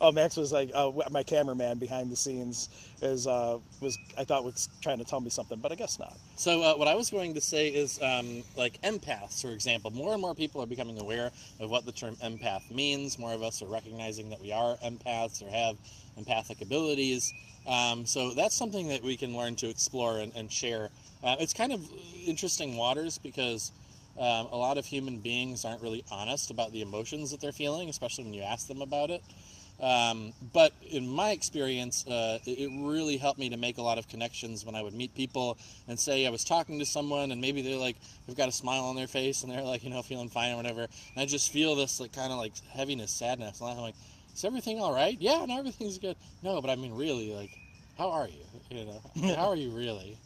Oh, 0.03 0.11
Max 0.11 0.35
was 0.35 0.51
like, 0.51 0.69
uh, 0.75 0.91
my 1.11 1.23
cameraman 1.23 1.77
behind 1.79 2.11
the 2.11 2.15
scenes 2.17 2.67
is 3.01 3.25
uh, 3.25 3.57
was 3.79 3.97
I 4.17 4.25
thought 4.25 4.43
was 4.43 4.67
trying 4.81 4.97
to 4.97 5.05
tell 5.05 5.21
me 5.21 5.29
something, 5.29 5.59
but 5.59 5.71
I 5.71 5.75
guess 5.75 5.97
not. 5.97 6.17
So 6.35 6.61
uh, 6.61 6.73
what 6.75 6.89
I 6.89 6.95
was 6.95 7.09
going 7.09 7.33
to 7.35 7.39
say 7.39 7.69
is, 7.69 8.01
um, 8.01 8.43
like 8.57 8.81
empaths, 8.81 9.41
for 9.41 9.51
example, 9.51 9.91
more 9.91 10.11
and 10.11 10.21
more 10.21 10.35
people 10.35 10.61
are 10.61 10.65
becoming 10.65 10.99
aware 10.99 11.31
of 11.61 11.69
what 11.69 11.85
the 11.85 11.93
term 11.93 12.17
empath 12.17 12.69
means. 12.69 13.17
More 13.17 13.31
of 13.31 13.43
us 13.43 13.61
are 13.61 13.67
recognizing 13.67 14.29
that 14.31 14.41
we 14.41 14.51
are 14.51 14.75
empaths 14.83 15.41
or 15.41 15.49
have 15.49 15.77
empathic 16.17 16.59
abilities. 16.61 17.33
Um, 17.65 18.05
so 18.05 18.33
that's 18.33 18.57
something 18.57 18.89
that 18.89 19.03
we 19.03 19.15
can 19.15 19.37
learn 19.37 19.55
to 19.55 19.69
explore 19.69 20.17
and, 20.19 20.33
and 20.35 20.51
share. 20.51 20.89
Uh, 21.23 21.37
it's 21.39 21.53
kind 21.53 21.71
of 21.71 21.81
interesting 22.27 22.75
waters 22.75 23.17
because 23.17 23.71
um, 24.19 24.47
a 24.51 24.57
lot 24.57 24.77
of 24.77 24.85
human 24.85 25.19
beings 25.19 25.63
aren't 25.63 25.81
really 25.81 26.03
honest 26.11 26.51
about 26.51 26.73
the 26.73 26.81
emotions 26.81 27.31
that 27.31 27.39
they're 27.39 27.53
feeling, 27.53 27.87
especially 27.87 28.25
when 28.25 28.33
you 28.33 28.41
ask 28.41 28.67
them 28.67 28.81
about 28.81 29.09
it. 29.09 29.23
Um, 29.81 30.33
but 30.53 30.71
in 30.81 31.09
my 31.09 31.31
experience, 31.31 32.07
uh, 32.07 32.39
it, 32.45 32.69
really 32.73 33.17
helped 33.17 33.39
me 33.39 33.49
to 33.49 33.57
make 33.57 33.77
a 33.77 33.81
lot 33.81 33.97
of 33.97 34.07
connections 34.07 34.65
when 34.65 34.75
I 34.75 34.81
would 34.81 34.93
meet 34.93 35.13
people 35.13 35.57
and 35.87 35.99
say 35.99 36.25
I 36.25 36.29
was 36.29 36.43
talking 36.43 36.79
to 36.79 36.85
someone 36.85 37.31
and 37.31 37.41
maybe 37.41 37.61
they're 37.61 37.77
like, 37.77 37.97
they've 38.25 38.37
got 38.37 38.47
a 38.47 38.53
smile 38.53 38.85
on 38.85 38.95
their 38.95 39.07
face 39.07 39.43
and 39.43 39.51
they're 39.51 39.61
like, 39.61 39.83
you 39.83 39.89
know, 39.89 40.01
feeling 40.01 40.29
fine 40.29 40.53
or 40.53 40.57
whatever. 40.57 40.81
And 40.81 41.17
I 41.17 41.25
just 41.25 41.51
feel 41.51 41.75
this 41.75 41.99
like 41.99 42.13
kind 42.13 42.31
of 42.31 42.37
like 42.37 42.53
heaviness, 42.71 43.11
sadness. 43.11 43.59
And 43.59 43.71
I'm 43.71 43.77
like, 43.77 43.95
is 44.33 44.45
everything 44.45 44.79
all 44.79 44.93
right? 44.93 45.17
Yeah, 45.19 45.45
no, 45.45 45.59
everything's 45.59 45.97
good. 45.97 46.15
No, 46.43 46.61
but 46.61 46.69
I 46.69 46.75
mean, 46.75 46.95
really, 46.95 47.33
like, 47.33 47.51
how 47.97 48.11
are 48.11 48.27
you? 48.27 48.43
You 48.69 48.85
know, 48.85 49.35
how 49.35 49.49
are 49.49 49.55
you 49.55 49.69
really? 49.71 50.17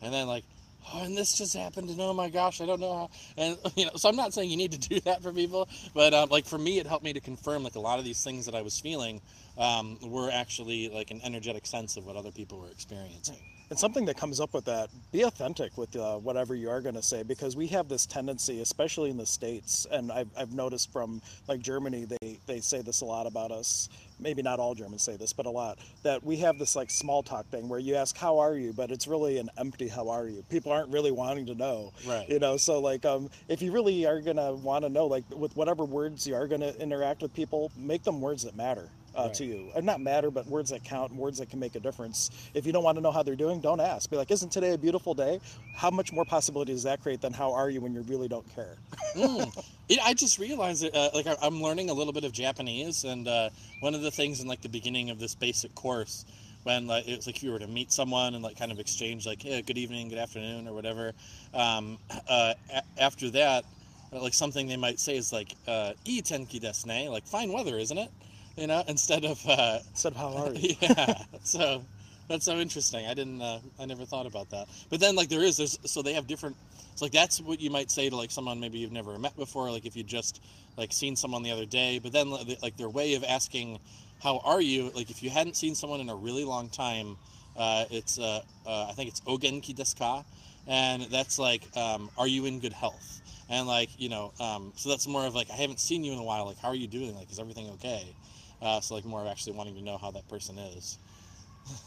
And 0.00 0.12
then 0.12 0.26
like, 0.26 0.44
oh, 0.92 1.04
and 1.04 1.16
this 1.16 1.36
just 1.36 1.56
happened, 1.56 1.90
and 1.90 2.00
oh 2.00 2.12
my 2.12 2.28
gosh, 2.28 2.60
I 2.60 2.66
don't 2.66 2.80
know 2.80 2.92
how. 2.92 3.10
And 3.36 3.58
you 3.76 3.86
know, 3.86 3.92
so 3.96 4.08
I'm 4.08 4.16
not 4.16 4.32
saying 4.34 4.50
you 4.50 4.56
need 4.56 4.72
to 4.72 4.88
do 4.88 5.00
that 5.00 5.22
for 5.22 5.32
people, 5.32 5.68
but 5.94 6.14
um, 6.14 6.28
like 6.28 6.46
for 6.46 6.58
me, 6.58 6.78
it 6.78 6.86
helped 6.86 7.04
me 7.04 7.12
to 7.12 7.20
confirm 7.20 7.62
like 7.62 7.74
a 7.74 7.80
lot 7.80 7.98
of 7.98 8.04
these 8.04 8.22
things 8.22 8.46
that 8.46 8.54
I 8.54 8.62
was 8.62 8.78
feeling 8.80 9.20
um, 9.58 9.98
were 10.02 10.30
actually 10.30 10.88
like 10.88 11.10
an 11.10 11.20
energetic 11.24 11.66
sense 11.66 11.96
of 11.96 12.06
what 12.06 12.16
other 12.16 12.30
people 12.30 12.60
were 12.60 12.70
experiencing. 12.70 13.38
And 13.72 13.78
something 13.78 14.04
that 14.04 14.18
comes 14.18 14.38
up 14.38 14.52
with 14.52 14.66
that, 14.66 14.90
be 15.12 15.22
authentic 15.22 15.78
with 15.78 15.96
uh, 15.96 16.18
whatever 16.18 16.54
you 16.54 16.68
are 16.68 16.82
going 16.82 16.94
to 16.94 17.02
say, 17.02 17.22
because 17.22 17.56
we 17.56 17.66
have 17.68 17.88
this 17.88 18.04
tendency, 18.04 18.60
especially 18.60 19.08
in 19.08 19.16
the 19.16 19.24
States, 19.24 19.86
and 19.90 20.12
I've, 20.12 20.28
I've 20.36 20.52
noticed 20.52 20.92
from 20.92 21.22
like 21.48 21.60
Germany, 21.60 22.04
they, 22.04 22.38
they 22.46 22.60
say 22.60 22.82
this 22.82 23.00
a 23.00 23.06
lot 23.06 23.26
about 23.26 23.50
us. 23.50 23.88
Maybe 24.22 24.42
not 24.42 24.58
all 24.58 24.74
Germans 24.74 25.02
say 25.02 25.16
this, 25.16 25.32
but 25.32 25.46
a 25.46 25.50
lot. 25.50 25.78
That 26.02 26.22
we 26.22 26.36
have 26.38 26.58
this 26.58 26.76
like 26.76 26.90
small 26.90 27.22
talk 27.22 27.46
thing 27.50 27.68
where 27.68 27.80
you 27.80 27.94
ask, 27.94 28.16
how 28.16 28.38
are 28.38 28.56
you? 28.56 28.72
But 28.72 28.90
it's 28.90 29.06
really 29.06 29.38
an 29.38 29.50
empty, 29.58 29.88
how 29.88 30.08
are 30.08 30.28
you? 30.28 30.42
People 30.50 30.72
aren't 30.72 30.90
really 30.90 31.10
wanting 31.10 31.46
to 31.46 31.54
know. 31.54 31.92
Right. 32.06 32.28
You 32.28 32.38
know, 32.38 32.56
so 32.56 32.80
like 32.80 33.04
um, 33.04 33.30
if 33.48 33.62
you 33.62 33.72
really 33.72 34.06
are 34.06 34.20
going 34.20 34.36
to 34.36 34.52
want 34.52 34.84
to 34.84 34.88
know, 34.88 35.06
like 35.06 35.24
with 35.30 35.56
whatever 35.56 35.84
words 35.84 36.26
you 36.26 36.34
are 36.34 36.46
going 36.46 36.60
to 36.60 36.78
interact 36.80 37.22
with 37.22 37.34
people, 37.34 37.72
make 37.76 38.02
them 38.02 38.20
words 38.20 38.44
that 38.44 38.56
matter 38.56 38.88
uh, 39.14 39.24
Right. 39.24 39.34
to 39.34 39.44
you. 39.44 39.70
And 39.76 39.84
not 39.86 40.00
matter, 40.00 40.30
but 40.30 40.46
words 40.46 40.70
that 40.70 40.84
count, 40.84 41.10
and 41.10 41.18
words 41.20 41.38
that 41.38 41.50
can 41.50 41.58
make 41.60 41.74
a 41.74 41.80
difference. 41.80 42.30
If 42.54 42.66
you 42.66 42.72
don't 42.72 42.84
want 42.84 42.96
to 42.96 43.02
know 43.02 43.10
how 43.12 43.22
they're 43.22 43.36
doing, 43.36 43.60
don't 43.60 43.80
ask. 43.80 44.08
Be 44.10 44.16
like, 44.16 44.30
isn't 44.30 44.50
today 44.52 44.72
a 44.72 44.78
beautiful 44.78 45.14
day? 45.14 45.40
How 45.74 45.90
much 45.90 46.12
more 46.12 46.24
possibility 46.24 46.72
does 46.72 46.82
that 46.84 47.02
create 47.02 47.20
than 47.20 47.32
how 47.32 47.52
are 47.52 47.68
you 47.70 47.80
when 47.80 47.92
you 47.94 48.02
really 48.02 48.28
don't 48.28 48.46
care? 48.54 48.76
Mm. 49.14 49.64
It, 49.88 49.98
I 50.02 50.14
just 50.14 50.38
realized 50.38 50.84
that, 50.84 50.94
uh, 50.94 51.10
like, 51.12 51.26
I, 51.26 51.36
I'm 51.42 51.60
learning 51.60 51.90
a 51.90 51.92
little 51.92 52.12
bit 52.14 52.24
of 52.24 52.32
Japanese, 52.32 53.04
and 53.04 53.28
uh, 53.28 53.50
one 53.80 53.94
of 53.94 54.00
the 54.00 54.10
things 54.10 54.40
in 54.40 54.46
like 54.46 54.62
the 54.62 54.68
beginning 54.68 55.10
of 55.10 55.18
this 55.18 55.34
basic 55.34 55.74
course, 55.74 56.24
when 56.62 56.86
like 56.86 57.06
it's 57.08 57.26
like 57.26 57.36
if 57.36 57.42
you 57.42 57.50
were 57.50 57.58
to 57.58 57.66
meet 57.66 57.92
someone 57.92 58.34
and 58.34 58.42
like 58.42 58.56
kind 58.56 58.70
of 58.72 58.78
exchange 58.78 59.26
like, 59.26 59.42
hey, 59.42 59.60
good 59.60 59.76
evening, 59.76 60.08
good 60.08 60.18
afternoon, 60.18 60.66
or 60.68 60.72
whatever. 60.72 61.12
Um, 61.52 61.98
uh, 62.28 62.54
a- 62.72 62.82
after 63.02 63.28
that, 63.30 63.64
like 64.12 64.32
something 64.32 64.68
they 64.68 64.76
might 64.76 65.00
say 65.00 65.16
is 65.16 65.32
like, 65.32 65.54
uh, 65.66 65.92
"ii 66.06 66.22
tenki 66.22 66.60
desu 66.60 66.86
ne," 66.86 67.08
like 67.08 67.26
fine 67.26 67.52
weather, 67.52 67.76
isn't 67.78 67.98
it? 67.98 68.10
You 68.56 68.66
know, 68.66 68.82
instead 68.86 69.24
of 69.24 69.44
uh, 69.48 69.78
Said, 69.94 70.14
how 70.14 70.34
are 70.36 70.52
you? 70.52 70.74
yeah. 70.80 71.22
So 71.42 71.84
that's 72.28 72.44
so 72.44 72.58
interesting. 72.58 73.06
I 73.06 73.14
didn't. 73.14 73.40
Uh, 73.40 73.60
I 73.80 73.86
never 73.86 74.04
thought 74.04 74.26
about 74.26 74.50
that. 74.50 74.68
But 74.90 75.00
then, 75.00 75.16
like, 75.16 75.28
there 75.28 75.42
is. 75.42 75.56
There's 75.56 75.78
so 75.84 76.02
they 76.02 76.12
have 76.14 76.26
different. 76.26 76.56
It's 76.92 77.00
like 77.02 77.12
that's 77.12 77.40
what 77.40 77.60
you 77.60 77.70
might 77.70 77.90
say 77.90 78.10
to 78.10 78.16
like 78.16 78.30
someone 78.30 78.60
maybe 78.60 78.78
you've 78.78 78.92
never 78.92 79.18
met 79.18 79.36
before. 79.36 79.70
Like 79.70 79.86
if 79.86 79.96
you 79.96 80.02
just 80.02 80.42
like 80.76 80.92
seen 80.92 81.16
someone 81.16 81.42
the 81.42 81.50
other 81.50 81.64
day. 81.64 81.98
But 81.98 82.12
then 82.12 82.30
like 82.62 82.76
their 82.76 82.88
way 82.90 83.14
of 83.14 83.24
asking, 83.24 83.78
"How 84.22 84.38
are 84.44 84.60
you?" 84.60 84.90
Like 84.94 85.10
if 85.10 85.22
you 85.22 85.30
hadn't 85.30 85.56
seen 85.56 85.74
someone 85.74 86.00
in 86.00 86.10
a 86.10 86.14
really 86.16 86.44
long 86.44 86.68
time, 86.68 87.16
uh, 87.56 87.86
it's 87.90 88.18
uh, 88.18 88.42
uh, 88.66 88.86
I 88.88 88.92
think 88.92 89.08
it's 89.08 89.20
ogenki 89.22 89.74
desu 89.74 89.98
ka, 89.98 90.24
and 90.66 91.02
that's 91.04 91.38
like, 91.38 91.64
um, 91.76 92.10
"Are 92.18 92.26
you 92.28 92.44
in 92.44 92.60
good 92.60 92.72
health?" 92.74 93.20
And 93.48 93.66
like 93.66 93.88
you 93.98 94.08
know, 94.10 94.32
um, 94.40 94.72
so 94.76 94.90
that's 94.90 95.06
more 95.06 95.26
of 95.26 95.34
like 95.34 95.50
I 95.50 95.54
haven't 95.54 95.80
seen 95.80 96.04
you 96.04 96.12
in 96.12 96.18
a 96.18 96.24
while. 96.24 96.44
Like 96.46 96.58
how 96.58 96.68
are 96.68 96.74
you 96.74 96.86
doing? 96.86 97.14
Like 97.16 97.30
is 97.30 97.38
everything 97.38 97.68
okay? 97.74 98.14
Uh, 98.62 98.80
so 98.80 98.94
like 98.94 99.04
more 99.04 99.20
of 99.20 99.26
actually 99.26 99.54
wanting 99.54 99.74
to 99.74 99.82
know 99.82 99.98
how 99.98 100.10
that 100.12 100.28
person 100.28 100.56
is. 100.58 100.98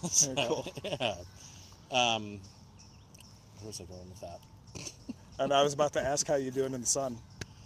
Very 0.26 0.48
cool. 0.48 0.72
Yeah. 0.84 1.16
Um, 1.92 2.40
where's 3.62 3.80
I 3.80 3.86
going 3.86 4.10
with 4.10 4.22
that? 4.22 4.40
And 5.38 5.52
I 5.52 5.64
was 5.64 5.74
about 5.74 5.92
to 5.94 6.02
ask 6.02 6.26
how 6.26 6.36
you 6.36 6.50
doing 6.50 6.74
in 6.74 6.80
the 6.80 6.88
sun. 6.88 7.18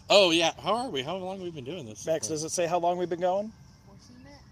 Oh 0.09 0.31
yeah, 0.31 0.53
how 0.59 0.73
are 0.73 0.89
we? 0.89 1.03
How 1.03 1.15
long 1.17 1.37
have 1.37 1.43
we 1.43 1.51
been 1.51 1.65
doing 1.65 1.85
this? 1.85 2.03
Max, 2.03 2.27
does 2.27 2.43
it 2.43 2.49
say 2.49 2.65
how 2.65 2.79
long 2.79 2.97
we've 2.97 3.09
been 3.09 3.19
going? 3.19 3.51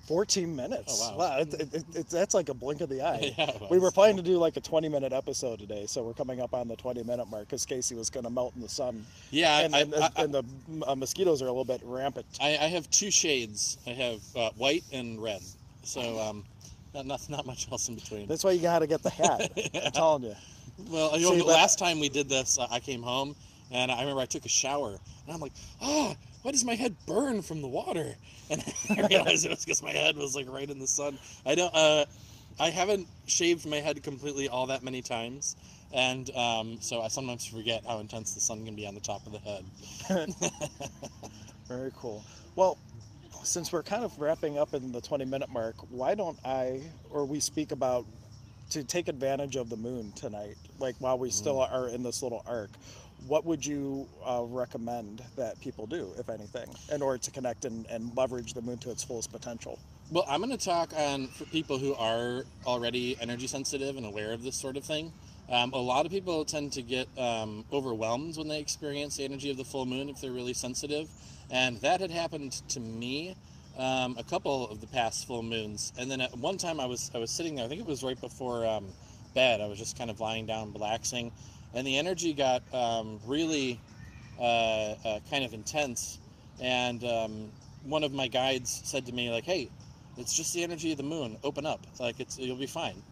14 0.07 0.55
minutes. 0.55 1.01
Oh, 1.03 1.17
wow. 1.17 1.37
it, 1.39 1.53
it, 1.53 1.73
it, 1.73 1.83
it- 1.95 2.09
that's 2.09 2.33
like 2.33 2.49
a 2.49 2.53
blink 2.53 2.81
of 2.81 2.89
the 2.89 3.01
eye. 3.01 3.33
Yeah, 3.37 3.51
we 3.69 3.77
were 3.77 3.91
planning 3.91 4.17
to 4.17 4.23
do 4.23 4.37
like 4.37 4.57
a 4.57 4.61
20 4.61 4.89
minute 4.89 5.13
episode 5.13 5.59
today, 5.59 5.85
so 5.85 6.01
we're 6.03 6.13
coming 6.13 6.41
up 6.41 6.53
on 6.53 6.67
the 6.67 6.75
20 6.75 7.03
minute 7.03 7.29
mark 7.29 7.45
because 7.45 7.65
Casey 7.65 7.93
was 7.93 8.09
going 8.09 8.23
to 8.23 8.29
melt 8.29 8.53
in 8.55 8.61
the 8.61 8.69
sun. 8.69 9.05
Yeah, 9.31 9.59
and, 9.59 9.75
I, 9.75 9.79
and, 9.81 9.95
I, 9.95 10.09
and 10.17 10.33
the 10.33 10.43
uh, 10.87 10.95
mosquitoes 10.95 11.41
are 11.41 11.45
a 11.45 11.51
little 11.51 11.65
bit 11.65 11.81
rampant. 11.83 12.25
I, 12.41 12.51
I 12.57 12.67
have 12.67 12.89
two 12.89 13.11
shades. 13.11 13.77
I 13.85 13.91
have 13.91 14.21
uh, 14.35 14.49
white 14.57 14.83
and 14.93 15.21
red. 15.21 15.41
So 15.83 16.19
um, 16.19 16.43
Not, 16.93 17.05
not, 17.05 17.29
not 17.29 17.45
much 17.45 17.69
else 17.71 17.89
in 17.89 17.95
between. 17.95 18.27
That's 18.27 18.43
why 18.43 18.51
you 18.51 18.61
got 18.61 18.79
to 18.79 18.87
get 18.87 19.03
the 19.03 19.09
hat. 19.09 19.51
I'm 19.85 19.91
telling 19.91 20.23
you. 20.23 20.35
Well, 20.91 21.17
you 21.17 21.25
know, 21.25 21.35
See, 21.35 21.41
last 21.41 21.79
time 21.79 21.99
we 21.99 22.07
did 22.07 22.29
this, 22.29 22.59
uh, 22.59 22.67
I 22.69 22.79
came 22.79 23.01
home 23.01 23.35
and 23.71 23.91
I 23.91 23.99
remember 24.01 24.21
I 24.21 24.25
took 24.27 24.45
a 24.45 24.49
shower 24.49 24.89
and 24.89 25.33
I'm 25.33 25.39
like, 25.39 25.53
ah, 25.81 26.13
why 26.47 26.51
does 26.51 26.63
my 26.63 26.75
head 26.75 26.95
burn 27.05 27.41
from 27.41 27.61
the 27.61 27.67
water? 27.67 28.15
And 28.49 28.63
I 28.89 29.05
realized 29.07 29.45
it 29.45 29.49
was 29.49 29.65
because 29.65 29.83
my 29.83 29.91
head 29.91 30.15
was 30.15 30.33
like 30.33 30.49
right 30.49 30.69
in 30.69 30.79
the 30.79 30.87
sun. 30.87 31.19
I 31.45 31.55
don't, 31.55 31.75
uh, 31.75 32.05
I 32.57 32.69
haven't 32.69 33.05
shaved 33.25 33.65
my 33.65 33.81
head 33.81 34.01
completely 34.01 34.47
all 34.47 34.67
that 34.67 34.81
many 34.81 35.01
times. 35.01 35.57
And 35.91 36.33
um, 36.33 36.77
so 36.79 37.01
I 37.01 37.09
sometimes 37.09 37.45
forget 37.45 37.83
how 37.85 37.99
intense 37.99 38.33
the 38.33 38.39
sun 38.39 38.63
can 38.63 38.77
be 38.77 38.87
on 38.87 38.95
the 38.95 39.01
top 39.01 39.27
of 39.27 39.33
the 39.33 39.39
head. 39.39 39.65
Very 41.67 41.91
cool. 41.97 42.23
Well, 42.55 42.77
since 43.43 43.73
we're 43.73 43.83
kind 43.83 44.05
of 44.05 44.17
wrapping 44.17 44.57
up 44.57 44.73
in 44.73 44.93
the 44.93 45.01
20 45.01 45.25
minute 45.25 45.49
mark, 45.49 45.75
why 45.89 46.15
don't 46.15 46.39
I 46.45 46.79
or 47.09 47.25
we 47.25 47.41
speak 47.41 47.73
about 47.73 48.05
to 48.69 48.85
take 48.85 49.09
advantage 49.09 49.57
of 49.57 49.69
the 49.69 49.77
moon 49.77 50.13
tonight, 50.13 50.55
like 50.79 50.95
while 50.99 51.19
we 51.19 51.29
still 51.29 51.59
are 51.59 51.89
in 51.89 52.01
this 52.01 52.23
little 52.23 52.45
arc? 52.47 52.69
What 53.25 53.45
would 53.45 53.65
you 53.65 54.07
uh, 54.25 54.43
recommend 54.45 55.23
that 55.35 55.59
people 55.59 55.87
do, 55.87 56.13
if 56.17 56.29
anything, 56.29 56.67
in 56.91 57.01
order 57.01 57.17
to 57.17 57.31
connect 57.31 57.65
and, 57.65 57.85
and 57.87 58.15
leverage 58.15 58.53
the 58.53 58.61
moon 58.61 58.77
to 58.79 58.91
its 58.91 59.03
fullest 59.03 59.31
potential? 59.31 59.79
Well, 60.11 60.25
I'm 60.29 60.41
going 60.41 60.55
to 60.57 60.63
talk 60.63 60.93
on 60.95 61.27
for 61.27 61.45
people 61.45 61.77
who 61.77 61.93
are 61.95 62.45
already 62.65 63.17
energy 63.19 63.47
sensitive 63.47 63.97
and 63.97 64.05
aware 64.05 64.31
of 64.31 64.43
this 64.43 64.55
sort 64.55 64.77
of 64.77 64.85
thing. 64.85 65.11
Um, 65.49 65.73
a 65.73 65.77
lot 65.77 66.05
of 66.05 66.11
people 66.11 66.45
tend 66.45 66.73
to 66.73 66.81
get 66.81 67.07
um, 67.17 67.65
overwhelmed 67.71 68.37
when 68.37 68.47
they 68.47 68.59
experience 68.59 69.17
the 69.17 69.25
energy 69.25 69.49
of 69.49 69.57
the 69.57 69.65
full 69.65 69.85
moon 69.85 70.09
if 70.09 70.21
they're 70.21 70.31
really 70.31 70.53
sensitive, 70.53 71.09
and 71.49 71.79
that 71.81 72.01
had 72.01 72.11
happened 72.11 72.51
to 72.69 72.79
me 72.79 73.35
um, 73.77 74.15
a 74.17 74.23
couple 74.23 74.69
of 74.69 74.81
the 74.81 74.87
past 74.87 75.27
full 75.27 75.43
moons. 75.43 75.93
And 75.97 76.09
then 76.09 76.19
at 76.19 76.37
one 76.37 76.57
time 76.57 76.79
I 76.79 76.85
was 76.85 77.11
I 77.13 77.17
was 77.17 77.31
sitting 77.31 77.55
there. 77.55 77.65
I 77.65 77.67
think 77.67 77.81
it 77.81 77.87
was 77.87 78.03
right 78.03 78.19
before 78.19 78.65
um, 78.65 78.87
bed. 79.33 79.61
I 79.61 79.67
was 79.67 79.77
just 79.77 79.97
kind 79.97 80.09
of 80.09 80.19
lying 80.19 80.45
down, 80.45 80.73
relaxing, 80.73 81.31
and 81.73 81.85
the 81.85 81.97
energy 81.97 82.33
got 82.33 82.61
um, 82.73 83.19
really 83.25 83.79
uh, 84.39 84.95
uh, 85.05 85.19
kind 85.29 85.43
of 85.43 85.53
intense. 85.53 86.19
And 86.61 87.03
um, 87.03 87.49
one 87.83 88.03
of 88.03 88.13
my 88.13 88.27
guides 88.27 88.81
said 88.85 89.05
to 89.07 89.11
me 89.11 89.31
like, 89.31 89.43
"Hey." 89.43 89.69
It's 90.19 90.35
just 90.35 90.51
the 90.55 90.63
energy 90.63 90.91
of 90.91 90.97
the 90.97 91.03
moon. 91.03 91.37
Open 91.43 91.67
up, 91.67 91.79
like 91.99 92.19
it's 92.19 92.39
you'll 92.39 92.57
be 92.57 92.65
fine. 92.65 93.03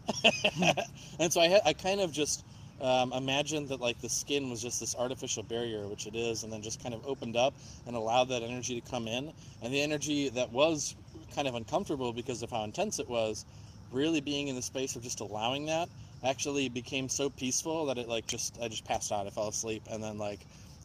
and 1.20 1.32
so 1.32 1.40
I 1.40 1.46
had, 1.46 1.60
I 1.64 1.72
kind 1.72 2.00
of 2.00 2.10
just 2.10 2.44
um, 2.80 3.12
imagined 3.12 3.68
that 3.68 3.80
like 3.80 4.00
the 4.00 4.08
skin 4.08 4.50
was 4.50 4.60
just 4.60 4.80
this 4.80 4.94
artificial 4.96 5.42
barrier, 5.42 5.86
which 5.86 6.06
it 6.06 6.14
is, 6.14 6.42
and 6.42 6.52
then 6.52 6.62
just 6.62 6.82
kind 6.82 6.94
of 6.94 7.06
opened 7.06 7.36
up 7.36 7.54
and 7.86 7.96
allowed 7.96 8.28
that 8.28 8.42
energy 8.42 8.80
to 8.80 8.90
come 8.90 9.08
in. 9.08 9.32
And 9.62 9.72
the 9.72 9.80
energy 9.80 10.28
that 10.30 10.50
was 10.52 10.94
kind 11.34 11.48
of 11.48 11.54
uncomfortable 11.54 12.12
because 12.12 12.42
of 12.42 12.50
how 12.50 12.64
intense 12.64 12.98
it 12.98 13.08
was, 13.08 13.44
really 13.92 14.20
being 14.20 14.48
in 14.48 14.56
the 14.56 14.62
space 14.62 14.96
of 14.96 15.02
just 15.02 15.20
allowing 15.20 15.66
that 15.66 15.88
actually 16.24 16.68
became 16.68 17.08
so 17.08 17.30
peaceful 17.30 17.86
that 17.86 17.98
it 17.98 18.08
like 18.08 18.26
just 18.26 18.58
I 18.60 18.68
just 18.68 18.84
passed 18.84 19.12
out. 19.12 19.26
I 19.26 19.30
fell 19.30 19.48
asleep, 19.48 19.82
and 19.90 20.02
then 20.02 20.18
like 20.18 20.40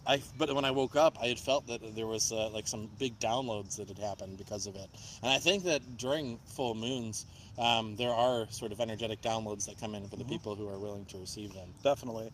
I 0.06 0.22
but 0.38 0.54
when 0.54 0.66
I 0.66 0.72
woke 0.72 0.96
up, 0.96 1.18
I 1.22 1.28
had 1.28 1.40
felt 1.40 1.68
that 1.68 1.96
there 1.96 2.08
was 2.08 2.32
uh, 2.32 2.50
like 2.50 2.68
some 2.68 2.90
big 3.00 3.20
downloads 3.20 3.78
that 3.78 3.88
had 3.88 4.00
happened 4.00 4.38
because 4.38 4.68
of 4.68 4.76
it. 4.76 4.90
And 5.22 5.32
I 5.32 5.38
think 5.38 5.64
that 5.66 5.98
during 5.98 6.40
full 6.46 6.76
moons, 6.76 7.26
um, 7.60 7.96
there 7.96 8.12
are 8.12 8.48
sort 8.50 8.72
of 8.72 8.80
energetic 8.82 9.22
downloads 9.22 9.66
that 9.68 9.80
come 9.80 9.94
in 9.96 10.08
for 10.08 10.16
the 10.16 10.26
people 10.26 10.56
who 10.56 10.68
are 10.68 10.80
willing 10.80 11.06
to 11.06 11.18
receive 11.18 11.54
them. 11.54 11.70
Definitely. 11.84 12.32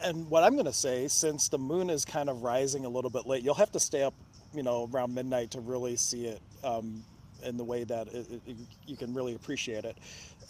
And 0.00 0.30
what 0.30 0.44
I'm 0.44 0.52
going 0.52 0.66
to 0.66 0.72
say, 0.72 1.08
since 1.08 1.48
the 1.48 1.58
moon 1.58 1.90
is 1.90 2.04
kind 2.04 2.28
of 2.28 2.42
rising 2.42 2.84
a 2.84 2.88
little 2.88 3.10
bit 3.10 3.26
late, 3.26 3.42
you'll 3.42 3.54
have 3.54 3.72
to 3.72 3.80
stay 3.80 4.04
up, 4.04 4.14
you 4.54 4.62
know, 4.62 4.88
around 4.92 5.12
midnight 5.12 5.50
to 5.52 5.60
really 5.60 5.96
see 5.96 6.26
it 6.26 6.40
um, 6.62 7.02
in 7.42 7.56
the 7.56 7.64
way 7.64 7.84
that 7.84 8.08
it, 8.08 8.26
it, 8.46 8.56
you 8.86 8.96
can 8.96 9.14
really 9.14 9.34
appreciate 9.34 9.84
it. 9.84 9.96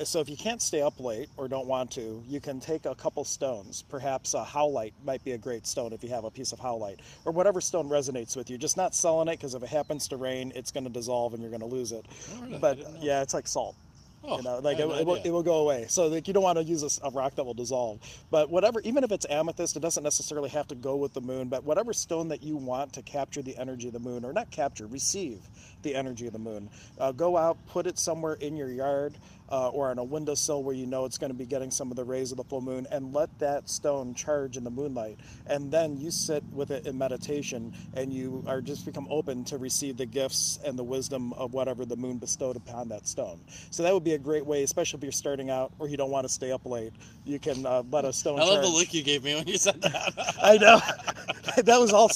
So 0.05 0.21
if 0.21 0.29
you 0.29 0.37
can't 0.37 0.63
stay 0.63 0.81
up 0.81 1.01
late 1.01 1.29
or 1.37 1.49
don't 1.49 1.67
want 1.67 1.91
to, 1.93 2.23
you 2.27 2.41
can 2.41 2.61
take 2.61 2.87
a 2.87 2.95
couple 2.95 3.25
stones. 3.25 3.83
Perhaps 3.83 4.35
a 4.35 4.45
howlite 4.45 4.93
might 5.05 5.25
be 5.25 5.33
a 5.33 5.39
great 5.39 5.67
stone 5.67 5.93
if 5.93 6.03
you 6.03 6.09
have 6.11 6.25
a 6.25 6.31
piece 6.31 6.53
of 6.53 6.61
howlite 6.61 7.01
or 7.25 7.33
whatever 7.33 7.61
stone 7.61 7.89
resonates 7.89 8.37
with 8.37 8.49
you. 8.49 8.59
Just 8.59 8.77
not 8.77 8.95
selenite 8.95 9.39
because 9.39 9.55
if 9.55 9.63
it 9.63 9.69
happens 9.69 10.07
to 10.09 10.17
rain, 10.17 10.53
it's 10.55 10.71
going 10.71 10.85
to 10.85 10.91
dissolve 10.91 11.35
and 11.35 11.43
you're 11.43 11.51
going 11.51 11.61
to 11.61 11.67
lose 11.67 11.93
it. 11.93 12.07
But 12.61 12.79
yeah, 13.03 13.23
it's 13.23 13.35
like 13.35 13.49
salt 13.49 13.77
Oh, 14.29 14.37
you 14.39 14.43
know 14.43 14.59
like 14.59 14.79
it, 14.79 14.83
it, 14.83 15.07
will, 15.07 15.15
it 15.17 15.31
will 15.31 15.43
go 15.43 15.59
away. 15.59 15.87
So 15.89 16.09
like 16.09 16.27
you 16.29 16.35
don't 16.35 16.43
want 16.43 16.59
to 16.59 16.65
use 16.65 17.01
a 17.03 17.11
rock 17.11 17.35
that 17.37 17.45
will 17.45 17.55
dissolve. 17.55 18.01
But 18.31 18.51
whatever 18.51 18.81
even 18.81 19.05
if 19.05 19.13
it's 19.13 19.27
amethyst 19.29 19.77
it 19.77 19.81
doesn't 19.81 20.03
necessarily 20.03 20.49
have 20.51 20.67
to 20.69 20.75
go 20.75 20.97
with 20.97 21.15
the 21.15 21.21
moon 21.21 21.49
but 21.49 21.65
whatever 21.65 21.93
stone 21.93 22.29
that 22.29 22.43
you 22.43 22.57
want 22.57 22.93
to 22.95 23.03
capture 23.03 23.43
the 23.43 23.57
energy 23.57 23.89
of 23.89 23.93
the 23.93 23.99
moon 23.99 24.25
or 24.25 24.33
not 24.33 24.51
capture 24.51 24.87
receive 24.87 25.41
the 25.83 25.95
energy 25.95 26.27
of 26.27 26.33
the 26.33 26.39
moon 26.39 26.69
uh, 26.99 27.13
go 27.13 27.37
out 27.37 27.59
put 27.69 27.87
it 27.87 27.99
somewhere 27.99 28.35
in 28.35 28.57
your 28.57 28.71
yard 28.71 29.15
uh, 29.51 29.69
or 29.69 29.91
on 29.91 29.99
a 29.99 30.05
windowsill 30.05 30.63
where 30.63 30.75
you 30.75 30.87
know 30.87 31.05
it's 31.05 31.19
going 31.19 31.31
to 31.31 31.37
be 31.37 31.47
getting 31.47 31.71
some 31.71 31.91
of 31.91 31.97
the 31.97 32.05
rays 32.05 32.31
of 32.31 32.37
the 32.37 32.45
full 32.45 32.61
moon 32.61 32.87
and 32.91 33.13
let 33.15 33.37
that 33.39 33.69
stone 33.69 34.15
charge 34.15 34.57
in 34.57 34.65
the 34.65 34.71
moonlight. 34.71 35.19
And 35.47 35.71
then 35.71 35.97
you 35.97 36.11
sit 36.11 36.45
with 36.53 36.71
it 36.71 36.87
in 36.87 36.99
meditation 36.99 37.73
and 37.95 38.13
you 38.13 38.45
are 38.47 38.61
just 38.61 38.85
become 38.87 39.07
open 39.11 39.45
to 39.45 39.59
receive 39.59 39.97
the 39.97 40.07
gifts 40.07 40.59
and 40.65 40.79
the 40.79 40.85
wisdom 40.85 41.33
of 41.35 41.53
whatever 41.53 41.85
the 41.85 41.97
moon 41.97 42.19
bestowed 42.19 42.57
upon 42.57 42.89
that 42.89 43.07
stone. 43.07 43.41
So 43.71 43.83
that 43.83 43.95
would 43.95 44.05
be 44.05 44.15
a 44.15 44.19
great 44.19 44.47
way 44.47 44.63
especially 44.63 44.99
if 44.99 45.03
you're 45.03 45.13
starting 45.13 45.51
out 45.51 45.73
or 45.79 45.89
you 45.89 45.97
don't 45.97 46.11
want 46.11 46.25
to 46.25 46.33
stay 46.33 46.53
up 46.53 46.67
late 46.67 46.93
you 47.25 47.39
can 47.39 47.65
uh, 47.67 47.83
let 47.91 48.05
a 48.05 48.13
stone 48.13 48.41
I 48.41 48.45
love 48.45 48.63
the 48.63 48.69
look 48.69 48.93
you 48.95 49.03
gave 49.03 49.25
me 49.25 49.35
when 49.35 49.47
you 49.47 49.59
said 49.59 49.81
that. 49.83 50.37
i 50.43 50.57
know. 50.57 50.81
That 51.65 51.81
was 51.81 51.93
all 51.93 52.07